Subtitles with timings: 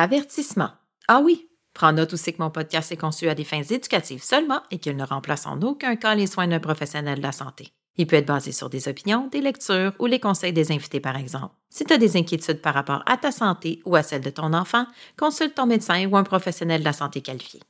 [0.00, 0.70] Avertissement.
[1.08, 4.62] Ah oui, Prends note aussi que mon podcast est conçu à des fins éducatives seulement
[4.70, 7.74] et qu'il ne remplace en aucun cas les soins d'un professionnel de la santé.
[7.98, 11.18] Il peut être basé sur des opinions, des lectures ou les conseils des invités, par
[11.18, 11.54] exemple.
[11.68, 14.54] Si tu as des inquiétudes par rapport à ta santé ou à celle de ton
[14.54, 14.86] enfant,
[15.18, 17.60] consulte ton médecin ou un professionnel de la santé qualifié.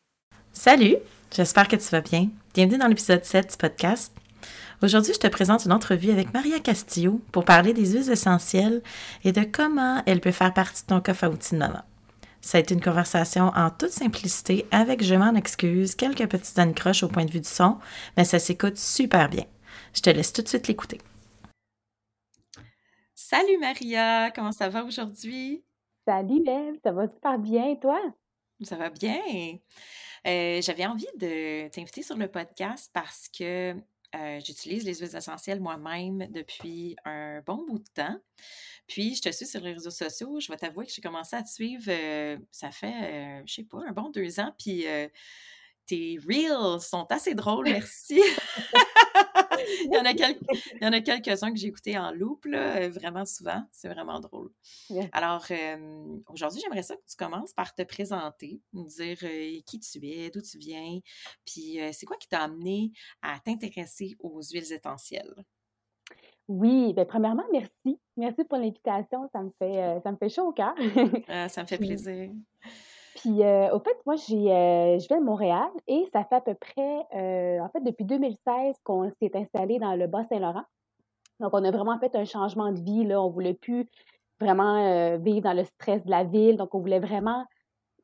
[0.53, 0.99] Salut,
[1.35, 2.29] j'espère que tu vas bien.
[2.55, 4.13] Bienvenue dans l'épisode 7 du podcast.
[4.85, 8.83] Aujourd'hui, je te présente une entrevue avec Maria Castillo pour parler des huiles essentielles
[9.25, 11.83] et de comment elles peuvent faire partie de ton coffre à outils de maman.
[12.43, 17.03] Ça a été une conversation en toute simplicité avec, je m'en excuse, quelques petites ancroches
[17.03, 17.79] au point de vue du son,
[18.17, 19.45] mais ça s'écoute super bien.
[19.95, 20.99] Je te laisse tout de suite l'écouter.
[23.15, 25.63] Salut Maria, comment ça va aujourd'hui?
[26.07, 28.01] Salut Eve, ça va super bien, toi?
[28.63, 29.21] Ça va bien.
[30.27, 33.75] Euh, j'avais envie de t'inviter sur le podcast parce que
[34.15, 38.19] euh, j'utilise les huiles essentielles moi-même depuis un bon bout de temps.
[38.87, 40.41] Puis, je te suis sur les réseaux sociaux.
[40.41, 43.55] Je vais t'avouer que j'ai commencé à te suivre, euh, ça fait, je euh, je
[43.55, 44.53] sais pas, un bon deux ans.
[44.59, 44.85] Puis,
[45.87, 48.21] tes reels sont assez drôles, merci.
[49.85, 50.41] il, y en a quelques,
[50.75, 53.63] il y en a quelques-uns que j'ai écoutés en loop, là, vraiment souvent.
[53.71, 54.51] C'est vraiment drôle.
[55.13, 55.47] Alors,
[56.29, 59.19] aujourd'hui, j'aimerais ça que tu commences par te présenter, nous dire
[59.67, 61.01] qui tu es, d'où tu viens,
[61.45, 65.45] puis c'est quoi qui t'a amené à t'intéresser aux huiles essentielles?
[66.51, 68.01] Oui, bien, premièrement, merci.
[68.17, 69.29] Merci pour l'invitation.
[69.33, 70.75] Ça me fait, euh, ça me fait chaud au cœur.
[71.49, 72.33] Ça me fait plaisir.
[73.17, 76.41] Puis, euh, au fait, moi, j'ai, euh, je viens de Montréal et ça fait à
[76.41, 80.65] peu près, en fait, depuis 2016 qu'on s'est installé dans le Bas-Saint-Laurent.
[81.41, 83.05] Donc, on a vraiment fait un changement de vie.
[83.05, 83.21] Là.
[83.21, 83.87] On ne voulait plus
[84.41, 86.57] vraiment vivre dans le stress de la ville.
[86.57, 87.45] Donc, on voulait vraiment,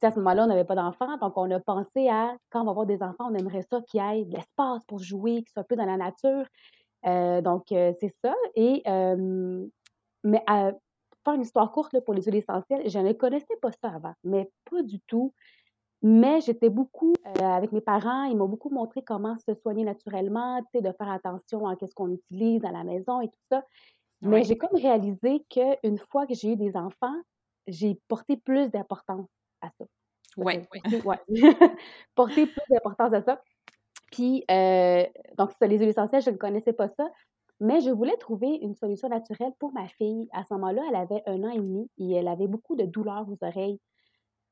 [0.02, 1.16] à ce moment-là, on n'avait pas d'enfants.
[1.18, 4.02] Donc, on a pensé à, quand on va avoir des enfants, on aimerait ça qu'il
[4.02, 6.46] y ait de l'espace pour jouer, qu'ils soient peu dans la nature.
[7.06, 8.34] Euh, donc, euh, c'est ça.
[8.54, 8.82] Et,
[10.24, 10.72] mais pour
[11.26, 14.50] faire une histoire courte pour les huiles essentielles, je ne connaissais pas ça avant, mais
[14.70, 15.34] pas du tout.
[16.02, 20.62] Mais j'étais beaucoup euh, avec mes parents, ils m'ont beaucoup montré comment se soigner naturellement,
[20.74, 23.64] de faire attention à ce qu'on utilise à la maison et tout ça.
[24.22, 27.16] Mais j'ai comme réalisé qu'une fois que j'ai eu des enfants,
[27.66, 29.26] j'ai porté plus d'importance
[29.62, 29.84] à ça.
[30.36, 30.54] Oui.
[31.04, 31.18] Ouais.
[32.14, 33.42] porter plus d'importance à ça.
[34.12, 35.04] Puis, euh,
[35.36, 37.10] donc, ça, les huiles essentielles, je ne connaissais pas ça.
[37.60, 40.28] Mais je voulais trouver une solution naturelle pour ma fille.
[40.32, 43.26] À ce moment-là, elle avait un an et demi et elle avait beaucoup de douleurs
[43.28, 43.80] aux oreilles.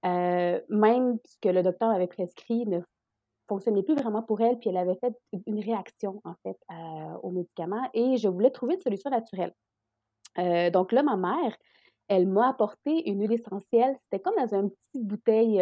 [0.07, 2.81] Euh, même ce que le docteur avait prescrit ne
[3.49, 5.15] fonctionnait plus vraiment pour elle, puis elle avait fait
[5.47, 7.89] une réaction, en fait, euh, aux médicaments.
[7.93, 9.55] Et je voulais trouver une solution naturelle.
[10.73, 11.57] donc là, ma mère,
[12.09, 13.97] elle m'a apporté une huile essentielle.
[14.05, 15.61] C'était comme dans une petite bouteille,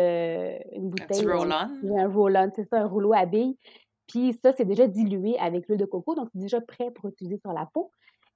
[0.72, 1.26] une bouteille.
[1.26, 1.98] Un roll-on.
[1.98, 3.56] un roll-on, c'est ça, un rouleau à billes.
[4.06, 7.38] Puis ça, c'est déjà dilué avec l'huile de coco, donc c'est déjà prêt pour utiliser
[7.38, 7.90] sur la peau.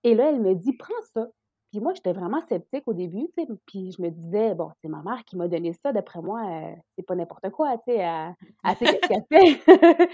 [0.05, 1.27] Et là, elle me dit, prends ça.
[1.73, 4.89] Puis moi, j'étais vraiment sceptique au début, tu sais, puis je me disais, bon, c'est
[4.89, 7.97] ma mère qui m'a donné ça, d'après moi, euh, c'est pas n'importe quoi, tu sais,
[7.99, 8.35] elle,
[8.79, 10.09] sait ce qu'elle fait.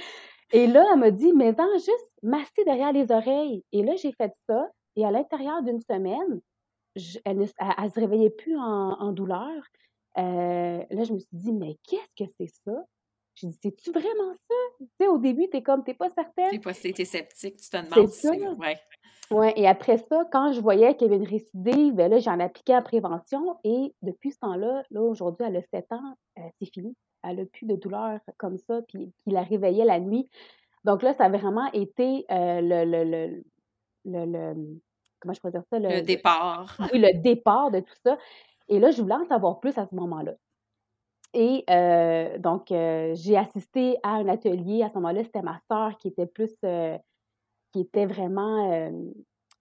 [0.52, 3.64] et là, elle m'a dit, mais en juste masser derrière les oreilles.
[3.72, 4.66] Et là, j'ai fait ça,
[4.96, 6.40] et à l'intérieur d'une semaine,
[7.24, 9.62] elle ne se réveillait plus en, douleur.
[10.18, 12.84] Euh, là, je me suis dit, mais qu'est-ce que c'est ça?
[13.34, 14.54] J'ai dit, c'est-tu vraiment ça?
[14.78, 16.50] Tu sais, au début, t'es comme, t'es pas certaine?
[16.50, 18.08] T'es pas, t'es sceptique, tu te demandes.
[18.10, 18.52] C'est ça.
[18.54, 18.78] Ouais.
[19.30, 22.38] Oui, et après ça, quand je voyais qu'il y avait une récidive, ben là, j'en
[22.38, 26.70] appliquais en prévention et depuis ce temps-là, là, aujourd'hui, elle a 7 ans, euh, c'est
[26.72, 26.94] fini.
[27.22, 30.28] Elle n'a plus de douleur comme ça, puis qui la réveillait la nuit.
[30.84, 33.42] Donc là, ça a vraiment été euh, le, le,
[34.04, 34.54] le,
[35.20, 35.78] comment je pourrais dire ça?
[35.78, 36.76] Le, départ.
[36.92, 38.18] oui, le départ de tout ça.
[38.68, 40.32] Et là, je voulais en savoir plus à ce moment-là.
[41.34, 44.82] Et euh, donc, j'ai assisté à un atelier.
[44.82, 46.54] À ce moment-là, c'était ma soeur qui était plus
[47.72, 48.90] qui était vraiment, euh,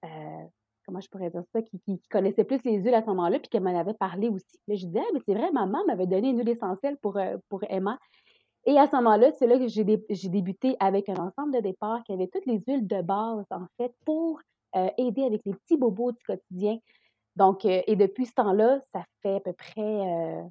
[0.06, 0.46] euh,
[0.86, 3.64] comment je pourrais dire ça, qui, connaissait plus les huiles à ce moment-là, puis qu'elle
[3.64, 4.60] m'en avait parlé aussi.
[4.68, 7.38] Là, je disais, ah, mais c'est vrai, maman m'avait donné une huile essentielle pour, euh,
[7.50, 7.98] pour Emma.
[8.66, 12.14] Et à ce moment-là, c'est là que j'ai, débuté avec un ensemble de départ qui
[12.14, 14.40] avait toutes les huiles de base, en fait, pour
[14.98, 16.78] aider avec les petits bobos du quotidien.
[17.36, 20.44] Donc, et depuis ce temps-là, ça fait à peu près,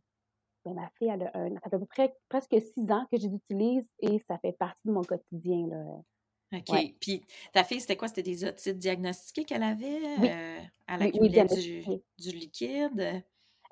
[0.64, 3.18] ben, ma fille, elle a un, ça fait à peu près presque six ans que
[3.18, 5.66] je l'utilise et ça fait partie de mon quotidien.
[5.68, 6.02] Là.
[6.52, 6.94] OK.
[7.00, 7.22] Puis
[7.52, 8.08] ta fille, c'était quoi?
[8.08, 10.00] C'était des otites diagnostiquées qu'elle avait?
[10.20, 11.84] Euh, elle accumulait du,
[12.18, 13.22] du, liquide?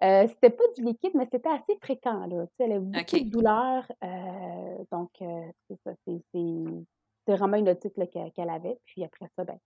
[0.02, 2.26] Euh, c'était pas du liquide, mais c'était assez fréquent.
[2.26, 2.46] Là.
[2.46, 3.92] Tu sais, elle avait beaucoup de douleurs.
[4.04, 5.92] Euh, donc, euh, c'est ça.
[6.06, 8.78] C'est vraiment une otite qu'elle avait.
[8.84, 9.58] Puis après ça, ben,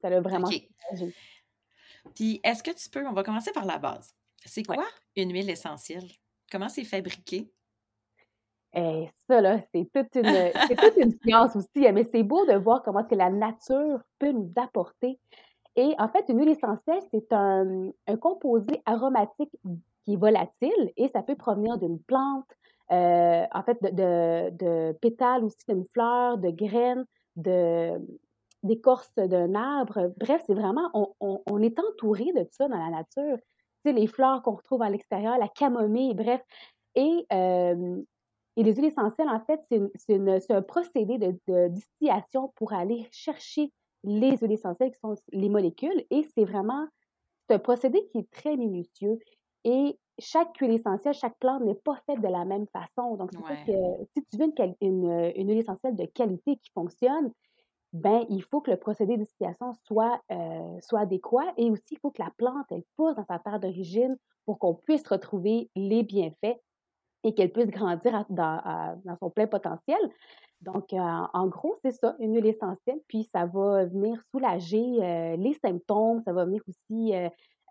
[0.00, 0.68] ça l'a vraiment okay.
[2.14, 4.14] Puis, est-ce que tu peux, on va commencer par la base.
[4.48, 4.84] C'est quoi
[5.16, 6.08] une huile essentielle?
[6.50, 7.50] Comment c'est fabriqué?
[8.74, 12.44] Et ça, là, c'est toute une, c'est toute une science aussi, hein, mais c'est beau
[12.46, 15.18] de voir comment que la nature peut nous apporter.
[15.76, 19.52] Et en fait, une huile essentielle, c'est un, un composé aromatique
[20.04, 22.48] qui est volatile et ça peut provenir d'une plante,
[22.90, 27.04] euh, en fait, de, de, de pétales aussi d'une fleur, de graines,
[27.36, 27.92] de,
[28.62, 30.12] d'écorce d'un arbre.
[30.18, 33.38] Bref, c'est vraiment, on, on, on, est entouré de ça dans la nature.
[33.88, 36.42] Sais, les fleurs qu'on retrouve à l'extérieur, la camomille, bref.
[36.94, 38.02] Et euh,
[38.58, 39.60] et les huiles essentielles, en fait,
[39.94, 46.04] c'est un procédé de, distillation pour aller chercher les huiles essentielles qui sont les molécules.
[46.10, 46.88] Et c'est vraiment
[47.50, 49.16] un procédé qui est très minutieux.
[49.62, 53.14] Et chaque huile essentielle, chaque plante n'est pas faite de la même façon.
[53.14, 53.78] Donc, c'est que
[54.16, 57.30] si tu veux une, une, huile essentielle de qualité qui fonctionne,
[57.92, 62.10] ben il faut que le procédé distillation soit, euh, soit adéquat et aussi il faut
[62.10, 66.60] que la plante, elle pousse dans sa terre d'origine pour qu'on puisse retrouver les bienfaits
[67.24, 69.98] et qu'elle puisse grandir dans, son plein potentiel.
[70.60, 75.36] Donc, euh, en gros, c'est ça, une huile essentielle, puis ça va venir soulager euh,
[75.36, 77.12] les symptômes, ça va venir aussi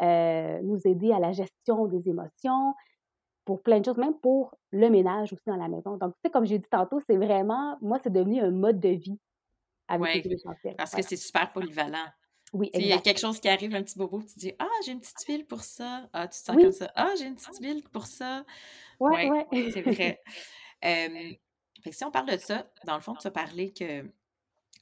[0.02, 2.76] nous aider à la gestion des émotions,
[3.48, 5.96] pour plein de choses, même pour le ménage aussi dans la maison.
[5.96, 8.90] Donc, tu sais, comme j'ai dit tantôt, c'est vraiment, moi, c'est devenu un mode de
[8.90, 9.18] vie
[9.88, 10.76] avec les huiles essentielles.
[10.78, 12.08] Parce que c'est super polyvalent.
[12.54, 14.94] Oui, Il y a quelque chose qui arrive, un petit bobo, tu dis Ah, j'ai
[14.94, 16.10] une petite huile pour ça.
[16.14, 16.92] Ah, tu te sens comme ça.
[16.96, 18.46] Ah, j'ai une petite huile pour ça.
[19.00, 19.72] Oui, ouais.
[19.72, 20.22] c'est vrai.
[21.92, 24.10] si on parle de ça, dans le fond, tu as parlé que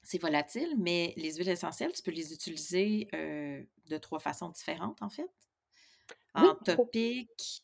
[0.03, 5.09] c'est volatile, mais les huiles essentielles, tu peux les utiliser de trois façons différentes, en
[5.09, 5.29] fait.
[6.35, 7.63] En topique,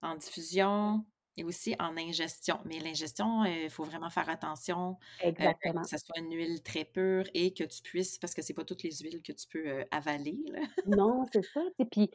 [0.00, 1.04] en diffusion,
[1.36, 2.58] et aussi en ingestion.
[2.64, 5.82] Mais l'ingestion, il faut vraiment faire attention Exactement.
[5.82, 8.64] que ce soit une huile très pure et que tu puisses, parce que c'est pas
[8.64, 10.38] toutes les huiles que tu peux avaler.
[10.86, 11.62] non, c'est ça.
[11.78, 12.10] Et puis,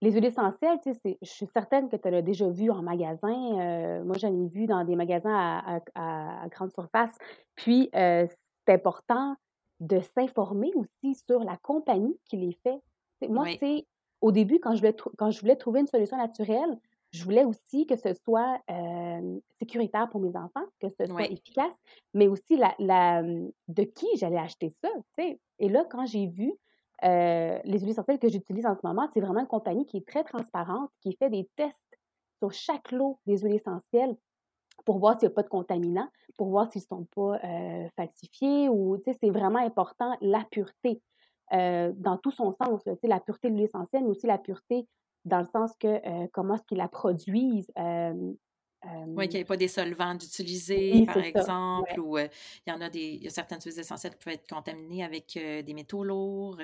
[0.00, 4.02] les huiles essentielles, je suis certaine que tu l'as déjà vu en magasin.
[4.04, 7.16] moi, j'en ai vu dans des magasins à, grande surface.
[7.54, 8.28] Puis, c'est
[8.68, 9.36] important
[9.80, 13.28] de s'informer aussi sur la compagnie qui les fait.
[13.28, 13.86] moi, c'est
[14.20, 16.78] au début, quand je, voulais quand je voulais trouver une solution naturelle,
[17.14, 18.60] je voulais aussi que ce soit
[19.60, 21.72] sécuritaire pour mes enfants, que ce soit efficace,
[22.12, 24.88] mais aussi la, de qui j'allais acheter ça.
[25.18, 26.52] Et là, quand j'ai vu
[27.02, 30.24] les huiles essentielles que j'utilise en ce moment, c'est vraiment une compagnie qui est très
[30.24, 31.76] transparente, qui fait des tests
[32.40, 34.16] sur chaque lot des huiles essentielles
[34.84, 37.38] pour voir s'il n'y a pas de contaminants, pour voir s'ils ne sont pas
[37.94, 41.00] falsifiés ou, c'est vraiment important la pureté
[41.52, 44.88] dans tout son sens, la pureté de l'huile essentielle, mais aussi la pureté
[45.24, 47.72] dans le sens que euh, comment est-ce qu'ils la produisent.
[47.76, 52.30] oui, qu'il n'y ait pas des solvants d'utiliser, par exemple, ou il
[52.66, 55.32] y en a des, il y a certaines huiles essentielles qui peuvent être contaminées avec
[55.34, 56.58] des métaux lourds,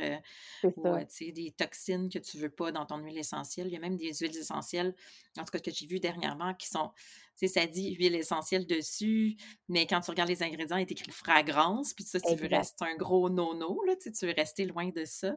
[0.64, 0.97] ou
[1.33, 3.69] des toxines que tu ne veux pas dans ton huile essentielle.
[3.69, 4.95] Il y a même des huiles essentielles,
[5.38, 6.90] en tout cas que j'ai vu dernièrement, qui sont,
[7.38, 9.37] tu sais, ça dit huile essentielle dessus,
[9.69, 12.85] mais quand tu regardes les ingrédients, il est écrit fragrance, puis ça, tu veux rester
[12.85, 15.37] un gros nono, là, tu veux rester loin de ça.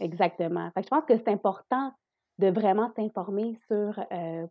[0.00, 0.70] Exactement.
[0.72, 1.92] Fait je pense que c'est important
[2.38, 4.46] de vraiment s'informer sur, euh,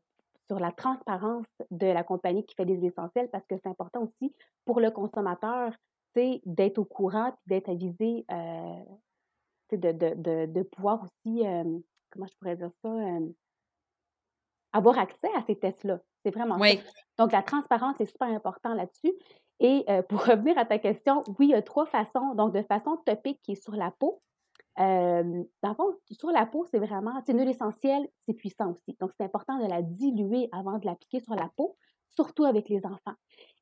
[0.48, 4.04] sur la transparence de la compagnie qui fait des huiles essentielles parce que c'est important
[4.04, 4.34] aussi
[4.66, 5.72] pour le consommateur
[6.46, 8.84] d'être au courant et d'être avisé, euh,
[9.74, 11.64] de, de, de, de, pouvoir aussi, euh,
[12.10, 12.90] comment je pourrais dire ça,
[14.72, 16.00] avoir accès à ces tests-là.
[16.24, 16.80] C'est vraiment oui.
[17.18, 19.14] Donc, la transparence est super important là-dessus.
[19.60, 22.34] Et pour revenir à ta question, oui, il y a trois façons.
[22.36, 24.22] Donc, de façon topique qui est sur la peau.
[24.80, 28.72] Euh, dans le fond, sur la peau, c'est vraiment, c'est une huile essentielle, c'est puissant
[28.72, 28.96] aussi.
[29.00, 31.78] Donc, c'est important de la diluer avant de l'appliquer sur la peau,
[32.10, 33.16] surtout avec les enfants.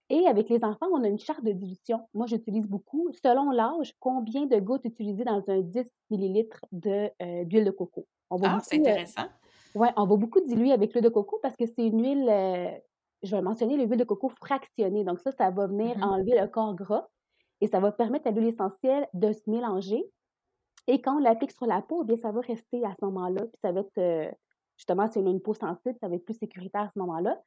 [0.10, 2.08] Et avec les enfants, on a une charte de dilution.
[2.14, 7.72] Moi, j'utilise beaucoup, selon l'âge, combien de gouttes utiliser dans un 10 ml d'huile de
[7.72, 8.08] coco?
[8.44, 9.28] ah, c'est intéressant.
[9.76, 12.82] oui, on va beaucoup diluer avec l'huile de coco parce que c'est une huile,
[13.24, 15.04] je vais mentionner l'huile de coco fractionnée.
[15.04, 17.08] Donc ça, ça va venir mmh enlever le corps gras
[17.62, 20.04] et ça va permettre à l'huile essentielle de se mélanger.
[20.88, 23.42] Et quand on l'applique sur la peau, eh bien, ça va rester à ce moment-là.
[23.42, 24.36] Puis ça va être,
[24.78, 27.40] justement, si on a une peau sensible, ça va être plus sécuritaire à ce moment-là.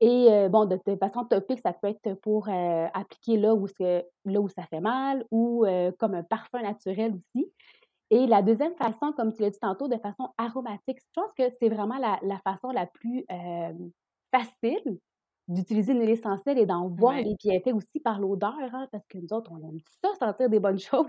[0.00, 4.62] Et bon, de, façon topique, ça peut être pour appliquer là où, là où ça
[4.64, 5.64] fait mal ou
[5.98, 7.50] comme un parfum naturel aussi.
[8.10, 11.44] Et la deuxième façon, comme tu l'as dit tantôt, de façon aromatique, je pense que
[11.58, 13.24] c'est vraiment la, façon la plus
[14.30, 14.98] facile
[15.48, 19.18] d'utiliser une huile essentielle et d'en voir les bienfaits aussi par l'odeur, hein, parce que
[19.18, 21.06] nous autres, on aime ça, sentir des bonnes choses.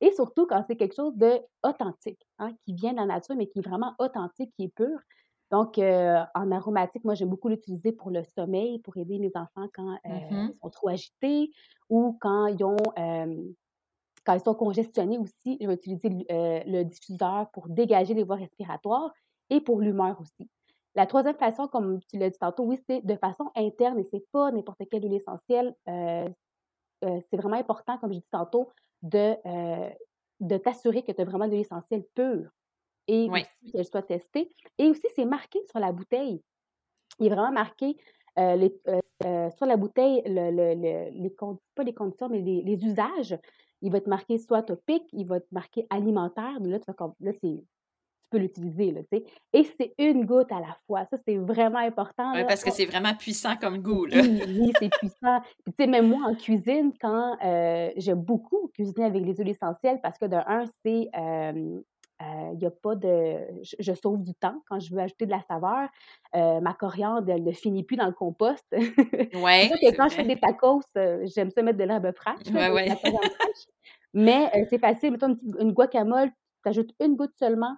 [0.00, 3.60] Et surtout quand c'est quelque chose d'authentique, hein, qui vient de la nature, mais qui
[3.60, 4.98] est vraiment authentique, qui est pur.
[5.50, 9.96] Donc, en aromatique, moi, j'aime beaucoup l'utiliser pour le sommeil, pour aider mes enfants quand
[10.04, 11.50] mmh ils sont trop agités
[11.88, 12.76] ou quand ils ont
[14.24, 15.58] quand ils sont congestionnés aussi.
[15.60, 19.12] Je vais utiliser le diffuseur pour dégager les voies respiratoires
[19.50, 20.48] et pour l'humeur aussi.
[20.94, 24.24] La troisième façon, comme tu l'as dit tantôt, oui, c'est de façon interne et c'est
[24.32, 25.74] pas n'importe quelle huile essentielle.
[25.86, 28.70] c'est vraiment important, comme je dis tantôt,
[29.02, 29.36] de,
[30.40, 32.50] de t'assurer que tu as vraiment de l'huile essentielle pure
[33.06, 33.28] et
[33.72, 34.50] qu'elle soit testée.
[34.78, 36.42] Et aussi, c'est marqué sur la bouteille.
[37.18, 37.96] Il est vraiment marqué
[38.36, 38.80] les,
[39.56, 41.36] sur la bouteille, le, les,
[41.74, 43.38] pas les conditions, mais les, usages.
[43.82, 46.58] Il va être marqué soit topique, il va être marqué alimentaire.
[46.60, 47.60] Là, tu, là tu
[48.30, 49.24] peux l'utiliser, tu sais.
[49.52, 51.04] Et c'est une goutte à la fois.
[51.10, 52.32] Ça, c'est vraiment important.
[52.34, 54.20] Oui, parce que c'est vraiment puissant comme goût, là.
[54.20, 55.40] Oui, oui c'est puissant.
[55.66, 57.36] tu sais, même moi, en cuisine, quand
[57.96, 61.10] j'aime beaucoup cuisiner avec les huiles essentielles, parce que de un, c'est
[62.52, 63.38] il n'y a pas de.
[63.78, 65.88] Je, sauve du temps quand je veux ajouter de la saveur.
[66.34, 68.66] ma coriandre, elle ne finit plus dans le compost.
[69.40, 69.70] Ouais.
[69.70, 72.46] que quand je fais des tacos, j'aime ça mettre de l'herbe fraîche.
[72.52, 72.88] Ouais, ouais.
[74.12, 75.12] Mais c'est facile.
[75.12, 76.30] Mettons une, guacamole,
[76.62, 77.76] tu ajoutes une goutte seulement,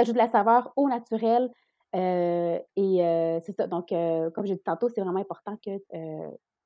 [0.00, 1.50] ajoutes de la saveur au naturel.
[1.94, 3.66] et c'est ça.
[3.66, 5.70] Donc, comme j'ai dit tantôt, c'est vraiment important que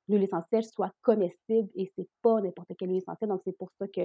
[0.07, 3.29] l'huile essentielle soit comestible et c'est pas n'importe quelle huile essentielle.
[3.29, 4.01] Donc, c'est pour ça que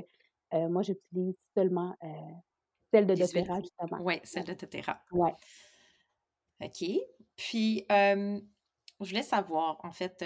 [0.69, 1.97] moi, j'utilise seulement
[2.93, 3.99] celle de doTERRA, justement.
[4.03, 5.01] Oui, celle de doTERRA.
[5.13, 5.31] Oui.
[6.61, 6.85] OK.
[7.37, 8.41] Puis, je
[9.01, 10.25] voulais savoir, en fait,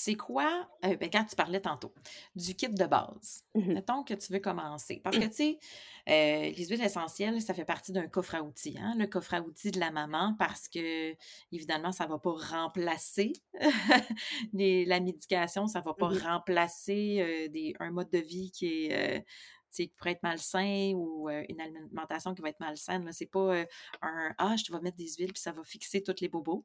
[0.00, 1.92] c'est quoi, ben, quand tu parlais tantôt,
[2.36, 5.00] du kit de base, mmh mettons que tu veux commencer.
[5.02, 5.58] Parce que, tu sais,
[6.06, 9.72] les huiles essentielles, ça fait partie d'un coffre à outils, hein, le coffre à outils
[9.72, 11.16] de la maman, parce que,
[11.50, 13.32] évidemment, ça ne va pas remplacer
[14.52, 19.26] la médication, ça ne va pas mmh remplacer des, un mode de vie qui est
[19.72, 23.10] qui pourrait être malsain ou une alimentation qui va être malsaine.
[23.10, 23.64] C'est pas
[24.02, 26.64] un Ah, je te vais mettre des huiles puis ça va fixer tous les bobos.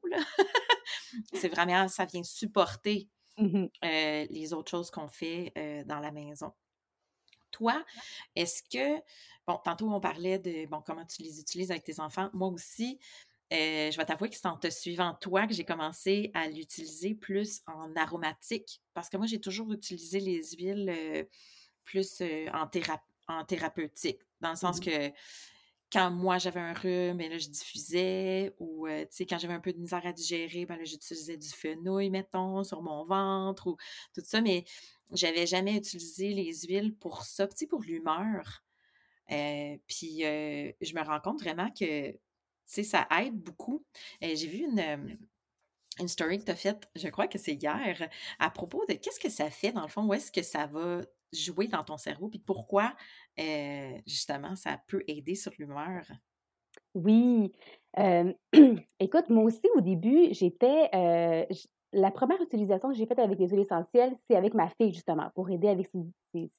[1.34, 5.52] c'est vraiment, ça vient supporter mmh les autres choses qu'on fait
[5.86, 6.52] dans la maison.
[7.50, 7.84] Toi,
[8.34, 9.00] est-ce que,
[9.46, 12.30] bon, tantôt on parlait de bon, comment tu les utilises avec tes enfants.
[12.32, 12.98] Moi aussi,
[13.50, 17.62] je vais t'avouer que c'est en te suivant toi que j'ai commencé à l'utiliser plus
[17.66, 21.28] en aromatique parce que moi, j'ai toujours utilisé les huiles
[21.84, 22.22] plus
[22.52, 22.68] en,
[23.28, 25.12] en thérapeutique, dans le sens mmh que
[25.94, 29.72] quand moi j'avais un rhume, ben là, je diffusais, ou sais, quand j'avais un peu
[29.72, 33.76] de misère à digérer, ben là, j'utilisais du fenouil, mettons, sur mon ventre, ou
[34.12, 34.64] tout ça, mais
[35.12, 38.64] j'avais jamais utilisé les huiles pour ça, pour l'humeur.
[39.28, 42.12] puis je me rends compte vraiment que,
[42.66, 43.84] ça aide beaucoup.
[44.20, 45.16] J'ai vu une,
[46.00, 48.10] une story que tu as faite, je crois que c'est hier,
[48.40, 51.02] à propos de qu'est-ce que ça fait dans le fond, où est-ce que ça va
[51.34, 52.94] jouer dans ton cerveau, puis pourquoi
[54.06, 56.06] justement ça peut aider sur l'humeur?
[56.94, 57.52] Oui.
[59.00, 60.88] écoute, moi aussi au début, j'étais
[61.92, 65.30] la première utilisation que j'ai faite avec les huiles essentielles, c'est avec ma fille justement
[65.34, 65.88] pour aider avec
[66.32, 66.50] ses,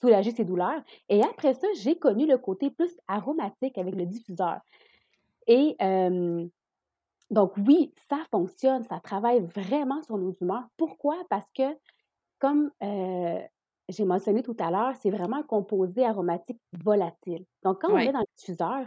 [0.00, 0.82] soulager ses douleurs.
[1.08, 4.60] Et après ça, j'ai connu le côté plus aromatique avec le diffuseur.
[5.46, 5.76] Et
[7.30, 10.66] donc oui, ça fonctionne, ça travaille vraiment sur nos humeurs.
[10.76, 11.16] Pourquoi?
[11.30, 11.76] Parce que
[12.38, 12.70] comme
[13.88, 17.44] j'ai mentionné tout à l'heure, c'est vraiment un composé aromatique volatile.
[17.62, 18.86] Donc, quand on met dans le diffuseur,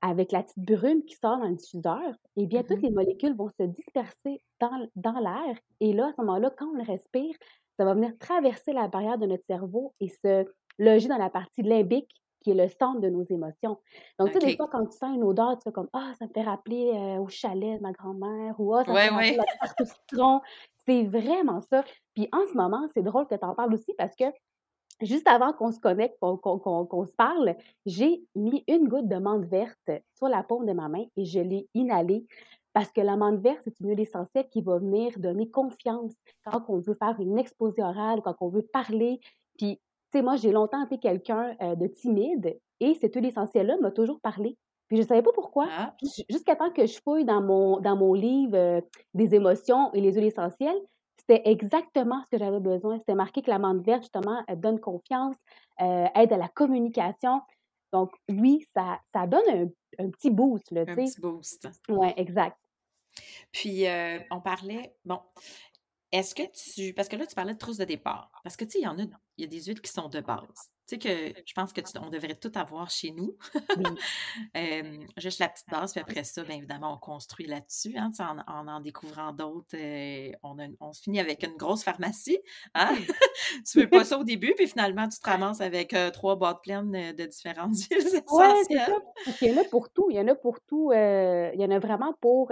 [0.00, 3.36] avec la petite brume qui sort dans le diffuseur, eh bien, toutes mmh les molécules
[3.36, 5.56] vont se disperser dans, dans l'air.
[5.80, 7.34] Et là, à ce moment-là, quand on le respire,
[7.76, 10.44] ça va venir traverser la barrière de notre cerveau et se
[10.78, 13.78] loger dans la partie limbique qui est le centre de nos émotions.
[14.18, 16.26] Donc, tu sais, des fois, quand tu sens une odeur, tu fais comme Ah, ça
[16.26, 19.36] me fait rappeler euh, au chalet de ma grand-mère ou Ah, ça me fait rappeler
[19.36, 20.40] la tarte au citron.
[20.88, 21.84] C'est vraiment ça.
[22.14, 24.24] Puis en ce moment, c'est drôle que tu en parles aussi parce que
[25.02, 29.90] juste avant qu'on se connecte, qu'on se parle, j'ai mis une goutte de menthe verte
[30.14, 32.26] sur la paume de ma main et je l'ai inhalée
[32.72, 36.14] parce que la menthe verte, c'est une huile essentielle qui va venir donner confiance
[36.44, 39.20] quand on veut faire une exposé orale, quand on veut parler.
[39.58, 43.76] Puis, tu sais, moi, j'ai longtemps été quelqu'un euh, de timide et cette huile essentielle-là
[43.80, 44.56] m'a toujours parlé.
[44.88, 45.68] Puis je ne savais pas pourquoi.
[45.70, 45.94] Ah.
[46.28, 48.80] Jusqu'à temps que je fouille dans mon, dans mon livre euh,
[49.14, 50.80] des émotions et les huiles essentielles,
[51.18, 52.98] c'était exactement ce que j'avais besoin.
[52.98, 55.36] C'était marqué que la menthe verte, justement, elle donne confiance,
[55.82, 57.42] euh, aide à la communication.
[57.92, 60.70] Donc, oui, ça, ça donne un, petit boost.
[60.70, 61.68] Là, un petit boost.
[61.88, 62.56] Oui, exact.
[63.52, 65.20] Puis, euh, on parlait, bon,
[66.12, 66.94] est-ce que tu.
[66.94, 68.30] Parce que là, tu parlais de trousse de départ.
[68.42, 69.02] Parce que, tu sais, il y en a,
[69.36, 70.70] il y a des huiles qui sont de base.
[70.88, 73.36] Tu sais que je pense que on devrait tout avoir chez nous.
[75.18, 77.94] juste la petite base, puis après ça, bien évidemment, on construit là-dessus.
[77.98, 78.10] Hein,
[78.46, 82.38] en, en, découvrant d'autres, euh, on, on, se finit avec une grosse pharmacie.
[82.74, 82.96] Hein?
[83.70, 86.62] tu veux pas ça au début, puis finalement, tu te ramasses avec euh, trois boîtes
[86.62, 88.94] pleines de différentes huiles essentielles.
[89.26, 90.08] Oui, Il y en a pour tout.
[90.08, 90.90] Il y en a pour tout.
[90.94, 92.50] Il y en a vraiment pour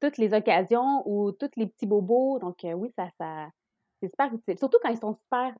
[0.00, 2.40] toutes les occasions ou tous les petits bobos.
[2.40, 3.48] Donc, oui, ça, ça
[4.02, 4.58] c'est super utile.
[4.58, 5.54] Surtout quand ils sont super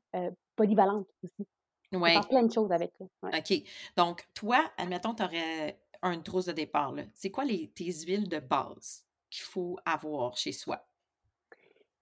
[0.57, 1.47] polyvalentes aussi.
[1.93, 2.11] Oui.
[2.11, 2.91] faire plein de choses avec.
[3.23, 3.63] OK.
[3.95, 6.93] Donc, toi, admettons, tu aurais un trousse de départ.
[7.13, 10.85] C'est quoi les, tes huiles de base qu'il faut avoir chez soi?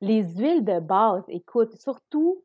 [0.01, 2.43] Les huiles de base, écoute, surtout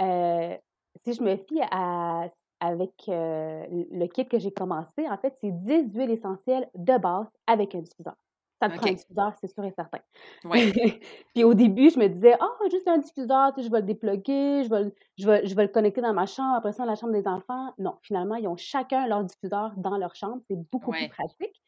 [0.00, 0.56] euh,
[1.04, 2.28] si je me fie à,
[2.60, 7.26] avec euh, le kit que j'ai commencé, en fait, c'est 10 huiles essentielles de base
[7.46, 8.16] avec un diffuseur.
[8.64, 9.98] Ça te prend un diffuseur, c'est sûr et certain.
[11.34, 14.70] puis au début, je me disais, ah, juste un diffuseur, je vais le déploguer, je
[14.70, 17.12] vais, je, vais, je vais le connecter dans ma chambre, après ça, dans la chambre
[17.12, 17.72] des enfants.
[17.78, 20.40] Non, finalement, ils ont chacun leur diffuseur dans leur chambre.
[20.48, 21.62] C'est beaucoup plus pratique.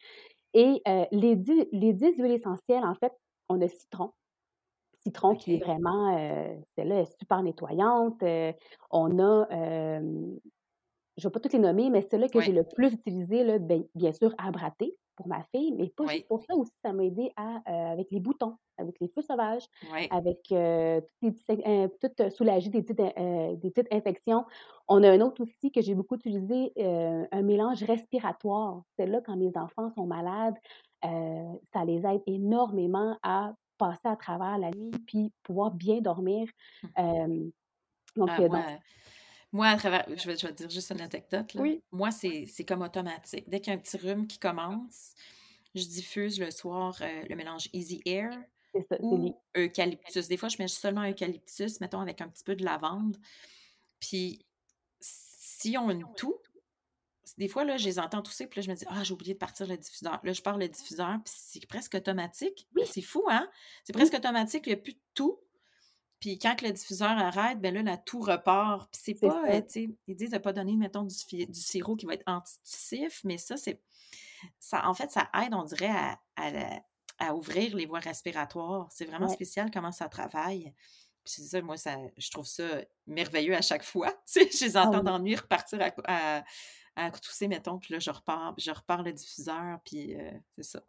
[0.55, 3.13] Et euh, les, dix, les huiles essentielles, en fait,
[3.49, 4.13] on a citron.
[5.03, 8.23] Citron qui est vraiment, euh, celle-là est super nettoyante.
[8.23, 8.53] Euh,
[8.91, 12.93] on a, je ne vais pas toutes les nommer, mais celle-là que j'ai le plus
[12.93, 16.73] utilisé, là, bien, bien sûr, abraté pour ma fille, mais pas juste pour ça aussi,
[16.83, 19.65] ça m'a aidé à, euh, avec les boutons, avec les feux sauvages,
[20.11, 24.45] avec euh, euh, tout, soulager des petites, des petites infections.
[24.89, 28.83] On a un autre outil que j'ai beaucoup utilisé, un mélange respiratoire.
[28.97, 30.57] C'est là quand mes enfants sont malades,
[31.03, 36.49] ça les aide énormément à passer à travers la nuit puis pouvoir bien dormir.
[36.97, 37.51] Mmh.
[38.17, 38.79] donc, ah,
[39.53, 41.55] moi, à travers, je vais, je vais te dire juste une anecdote.
[41.55, 41.63] Là.
[41.63, 41.83] Oui.
[41.93, 43.49] Moi, c'est comme automatique.
[43.49, 45.15] Dès qu'il y a un petit rhume qui commence,
[45.75, 48.31] je diffuse le soir euh, le mélange Easy Air
[49.01, 50.29] ou eucalyptus.
[50.29, 53.17] Des fois, je mets seulement eucalyptus, mettons avec un petit peu de lavande.
[54.01, 54.45] Puis,
[55.01, 56.37] si on une toux,
[57.39, 59.35] des fois, là, je les entends tousser, puis là, je me dis, ah, j'ai oublié
[59.35, 60.21] de partir le diffuseur.
[60.23, 62.67] Là, je pars le diffuseur, puis c'est presque automatique.
[62.75, 62.83] Oui.
[62.87, 63.49] C'est fou, hein?
[63.85, 65.39] C'est presque automatique, il n'y a plus de tout.
[66.21, 68.91] Puis quand le diffuseur arrête, ben là, la tout repart.
[68.91, 71.97] Puis c'est pas, euh, tu sais, ils disent de pas donner, mettons, du, du sirop
[71.97, 73.81] qui va être antitussif, mais ça, c'est.
[74.61, 76.19] Ça, en fait, ça aide, on dirait, à,
[77.19, 78.89] à, ouvrir les voies respiratoires.
[78.91, 80.75] C'est vraiment spécial comment ça travaille.
[81.25, 82.65] Puis c'est ça, moi, ça, je trouve ça
[83.07, 84.13] merveilleux à chaque fois.
[84.33, 86.45] Tu sais, je les ah entends nuit repartir à,
[86.95, 90.83] à, tousser, mettons, puis là, je repars, je repars le diffuseur, puis euh, c'est ça.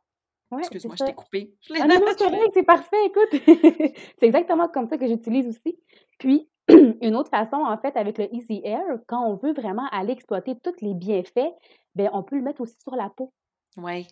[0.60, 1.54] Excuse-moi, je t'ai coupé.
[1.76, 3.42] Ah non, non, c'est vrai, c'est parfait, écoute.
[4.20, 5.80] c'est exactement comme ça que j'utilise aussi.
[6.20, 6.50] Puis,
[7.02, 10.58] une autre façon, en fait, avec le Easy Air, quand on veut vraiment aller exploiter
[10.64, 11.54] tous les bienfaits,
[11.96, 13.34] ben on peut le mettre aussi sur la peau.
[13.78, 14.08] Oui.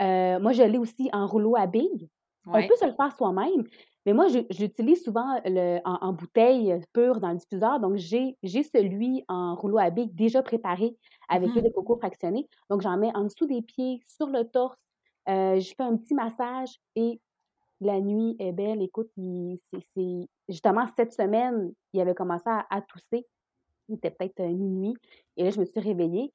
[0.00, 2.08] Euh, moi, je l'ai aussi en rouleau à billes.
[2.46, 3.64] On peut se le faire soi-même,
[4.06, 7.80] mais moi, j'utilise souvent le, en, bouteille pure dans le diffuseur.
[7.80, 10.96] Donc, j'ai celui en rouleau à billes déjà préparé
[11.28, 11.60] avec mmh.
[11.60, 12.48] de coco fractionné.
[12.70, 14.78] Donc, j'en mets en dessous des pieds, sur le torse,
[15.30, 17.20] euh, je fais un petit massage et
[17.80, 18.82] la nuit est belle.
[18.82, 23.26] Écoute, c'est justement cette semaine, il avait commencé à, tousser.
[23.88, 24.94] Il était peut-être minuit.
[25.36, 26.32] Et là, je me suis réveillée.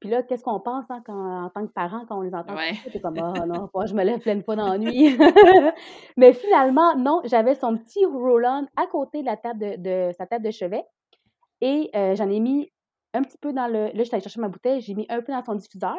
[0.00, 2.54] Puis là, qu'est-ce qu'on pense hein, en tant que parent quand on les entend
[2.92, 5.18] C'est comme, oh non, je me lève pleine fois dans la nuit.
[6.16, 10.44] Mais finalement, non, j'avais son petit roll-on à côté de, la table de, sa table
[10.44, 10.84] de chevet.
[11.60, 12.70] Et euh, j'en ai mis
[13.12, 13.86] un petit peu dans le.
[13.86, 15.96] Là, je suis allée chercher ma bouteille, j'ai mis un peu dans son diffuseur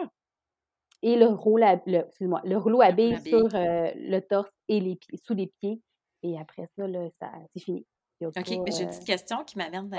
[1.01, 4.95] et le, rouleau à, le, le rouleau à billes sur euh, le torse et les
[4.95, 5.81] pieds, sous les pieds.
[6.23, 7.85] Et après ça, là, ça c'est fini.
[8.21, 9.89] OK, mais j'ai une petite euh question qui m'amène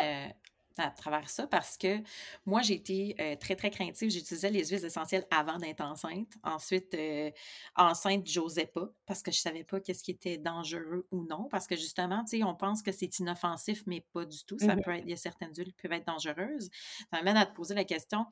[0.80, 1.98] à travers ça parce que
[2.46, 4.10] moi, j'ai été euh, très, très craintive.
[4.10, 6.32] J'utilisais les huiles essentielles avant d'être enceinte.
[6.42, 7.30] Ensuite, euh,
[7.76, 11.48] enceinte, j'osais pas parce que je savais pas qu'est-ce qui était dangereux ou non.
[11.50, 14.58] Parce que justement, tu sais, on pense que c'est inoffensif, mais pas du tout.
[14.58, 16.70] Ça mmh peut être, il y a certaines huiles qui peuvent être dangereuses.
[17.10, 18.26] Ça m'amène à te poser la question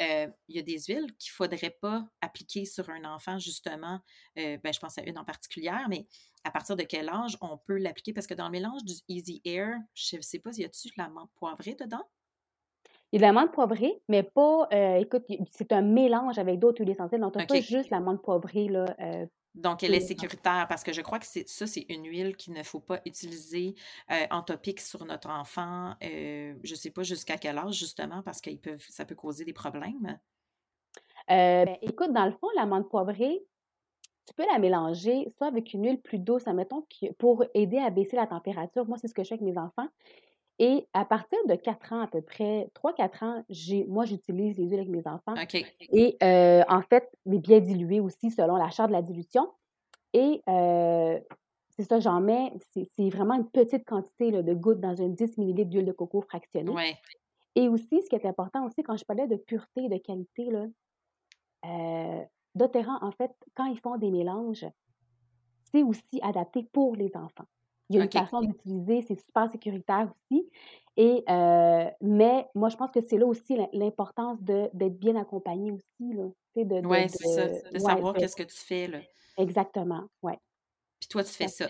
[0.00, 4.00] euh, il y a des huiles qu'il ne faudrait pas appliquer sur un enfant, justement.
[4.38, 6.06] Euh, ben, je pense à une en particulier, mais
[6.44, 8.12] à partir de quel âge on peut l'appliquer?
[8.12, 10.94] Parce que dans le mélange du Easy Air, je ne sais pas, y a-tu de
[10.96, 12.04] la menthe poivrée dedans?
[13.12, 14.68] Il y a de la menthe poivrée, mais pas.
[14.72, 17.20] Euh, écoute, c'est un mélange avec d'autres huiles essentielles.
[17.20, 18.86] Donc, tu pas juste la menthe poivrée là,
[19.54, 22.62] donc, elle est sécuritaire parce que je crois que ça, c'est une huile qu'il ne
[22.62, 23.74] faut pas utiliser
[24.10, 25.94] euh, en topique sur notre enfant.
[26.02, 29.52] Euh, je ne sais pas jusqu'à quel âge, justement, parce que ça peut causer des
[29.52, 30.18] problèmes.
[31.30, 33.44] Euh, ben, écoute, dans le fond, la menthe poivrée,
[34.26, 36.86] tu peux la mélanger soit avec une huile plus douce, admettons,
[37.18, 38.86] pour aider à baisser la température.
[38.86, 39.88] Moi, c'est ce que je fais avec mes enfants.
[40.64, 43.44] Et à partir de 4 ans à peu près, 3-4 ans,
[43.88, 45.34] moi, j'utilise les huiles avec mes enfants.
[45.80, 49.50] Et euh, en fait, mais bien diluées aussi selon la charte de la dilution.
[50.12, 51.18] Et euh,
[51.70, 55.68] c'est ça, j'en mets, c'est vraiment une petite quantité de gouttes dans une 10 ml
[55.68, 56.70] d'huile de coco fractionnée.
[57.56, 60.66] Et aussi, ce qui est important aussi, quand je parlais de pureté, de qualité, là,
[61.66, 62.24] euh,
[63.00, 64.66] en fait, quand ils font des mélanges,
[65.72, 67.48] c'est aussi adapté pour les enfants.
[67.92, 70.48] Il y a une façon d'utiliser, c'est super sécuritaire aussi.
[70.96, 76.16] Et, euh, mais moi, je pense que c'est là aussi l'importance d'être bien accompagné aussi.
[76.54, 78.88] Oui, c'est ça, de savoir qu'est-ce que tu fais.
[78.88, 78.98] Là.
[79.38, 80.32] Exactement, oui.
[81.00, 81.66] Puis toi, tu fais ça.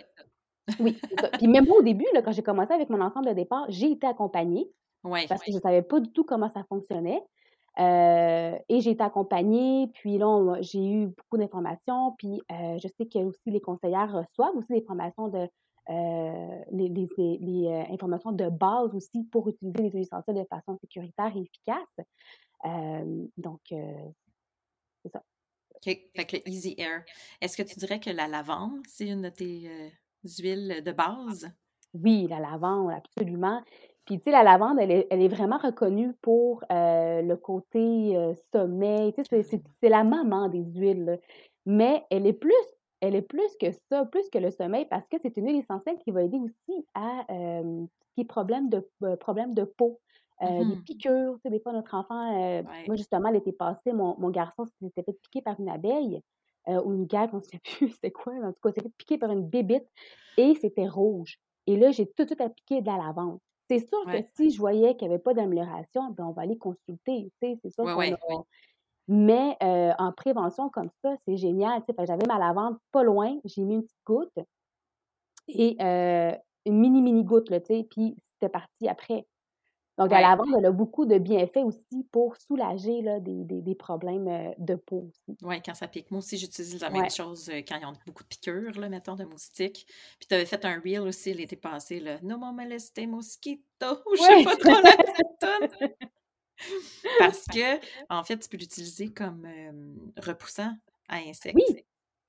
[0.79, 0.99] Oui,
[1.39, 3.91] Puis même moi, au début, là, quand j'ai commencé avec mon enfant de départ, j'ai
[3.91, 4.71] été accompagnée.
[5.05, 5.27] Oui.
[5.29, 7.23] Parce que je ne savais pas du tout comment ça fonctionnait.
[7.79, 13.07] Euh, et j'ai été accompagnée, puis là, j'ai eu beaucoup d'informations, puis euh, je sais
[13.07, 15.49] que aussi les conseillères reçoivent aussi des formations de
[15.91, 20.79] euh, les, les, euh, informations de base aussi pour utiliser les huiles essentielles de façon
[20.79, 22.07] sécuritaire et efficace.
[22.65, 25.23] Euh, donc, c'est ça.
[25.75, 25.83] OK.
[25.85, 27.05] Fait que le Easy Air.
[27.41, 29.69] Est-ce que tu dirais que la lavande, c'est une de tes
[30.25, 31.51] huiles de base?
[31.95, 33.61] Oui, la lavande, absolument.
[34.05, 39.13] Puis, tu sais, la lavande, elle est, elle est vraiment reconnue pour le côté sommeil.
[39.15, 41.21] Tu sais, c'est la maman des huiles.
[41.67, 42.53] Mais elle est plus
[43.03, 45.99] elle est plus que ça, plus que le sommeil, parce que c'est une huile essentielle
[45.99, 47.85] qui va aider aussi à euh,
[48.15, 50.01] qui est problème de, euh, problème de peau.
[50.41, 53.93] Euh, des mmh piqûres, tu sais, des fois, notre enfant, euh, moi, justement, l'été passé,
[53.93, 56.21] mon, mon garçon s'était fait piquer par une abeille
[56.69, 59.19] ou une guêpe, on ne sait plus c'est quoi, en tout cas, s'est fait piquer
[59.19, 59.87] par une bébite
[60.37, 61.39] et c'était rouge.
[61.67, 63.39] Et là, j'ai tout de suite appliqué de la lavande.
[63.69, 66.59] C'est sûr que si je voyais qu'il n'y avait pas d'amélioration, ben on va aller
[66.59, 67.31] consulter.
[67.31, 68.45] Tu sais, c'est sûr qu'on
[69.09, 69.57] mais
[69.99, 71.83] en prévention comme ça, c'est génial.
[72.07, 74.39] J'avais ma lavande pas loin, j'ai mis une petite goutte
[75.49, 75.77] et
[76.65, 79.27] une mini, mini goutte, là, puis c'était parti après.
[79.99, 84.55] Donc, la lavande, elle a beaucoup de bienfaits aussi pour soulager là, des, des, problèmes
[84.57, 85.37] de peau aussi.
[85.43, 86.11] Oui, quand ça pique.
[86.11, 89.25] Moi aussi, j'utilise la même chose quand ils ont beaucoup de piqûres, là, mettons, de
[89.25, 89.87] moustiques.
[90.19, 92.19] Puis tu avais fait un reel aussi l'été passé, là.
[92.23, 93.63] No more moleste mosquito.
[94.15, 95.89] Je sais pas trop la
[97.19, 99.47] Parce que, en fait, tu peux l'utiliser comme
[100.17, 100.73] repoussant
[101.09, 101.57] à insectes.
[101.57, 101.85] Oui.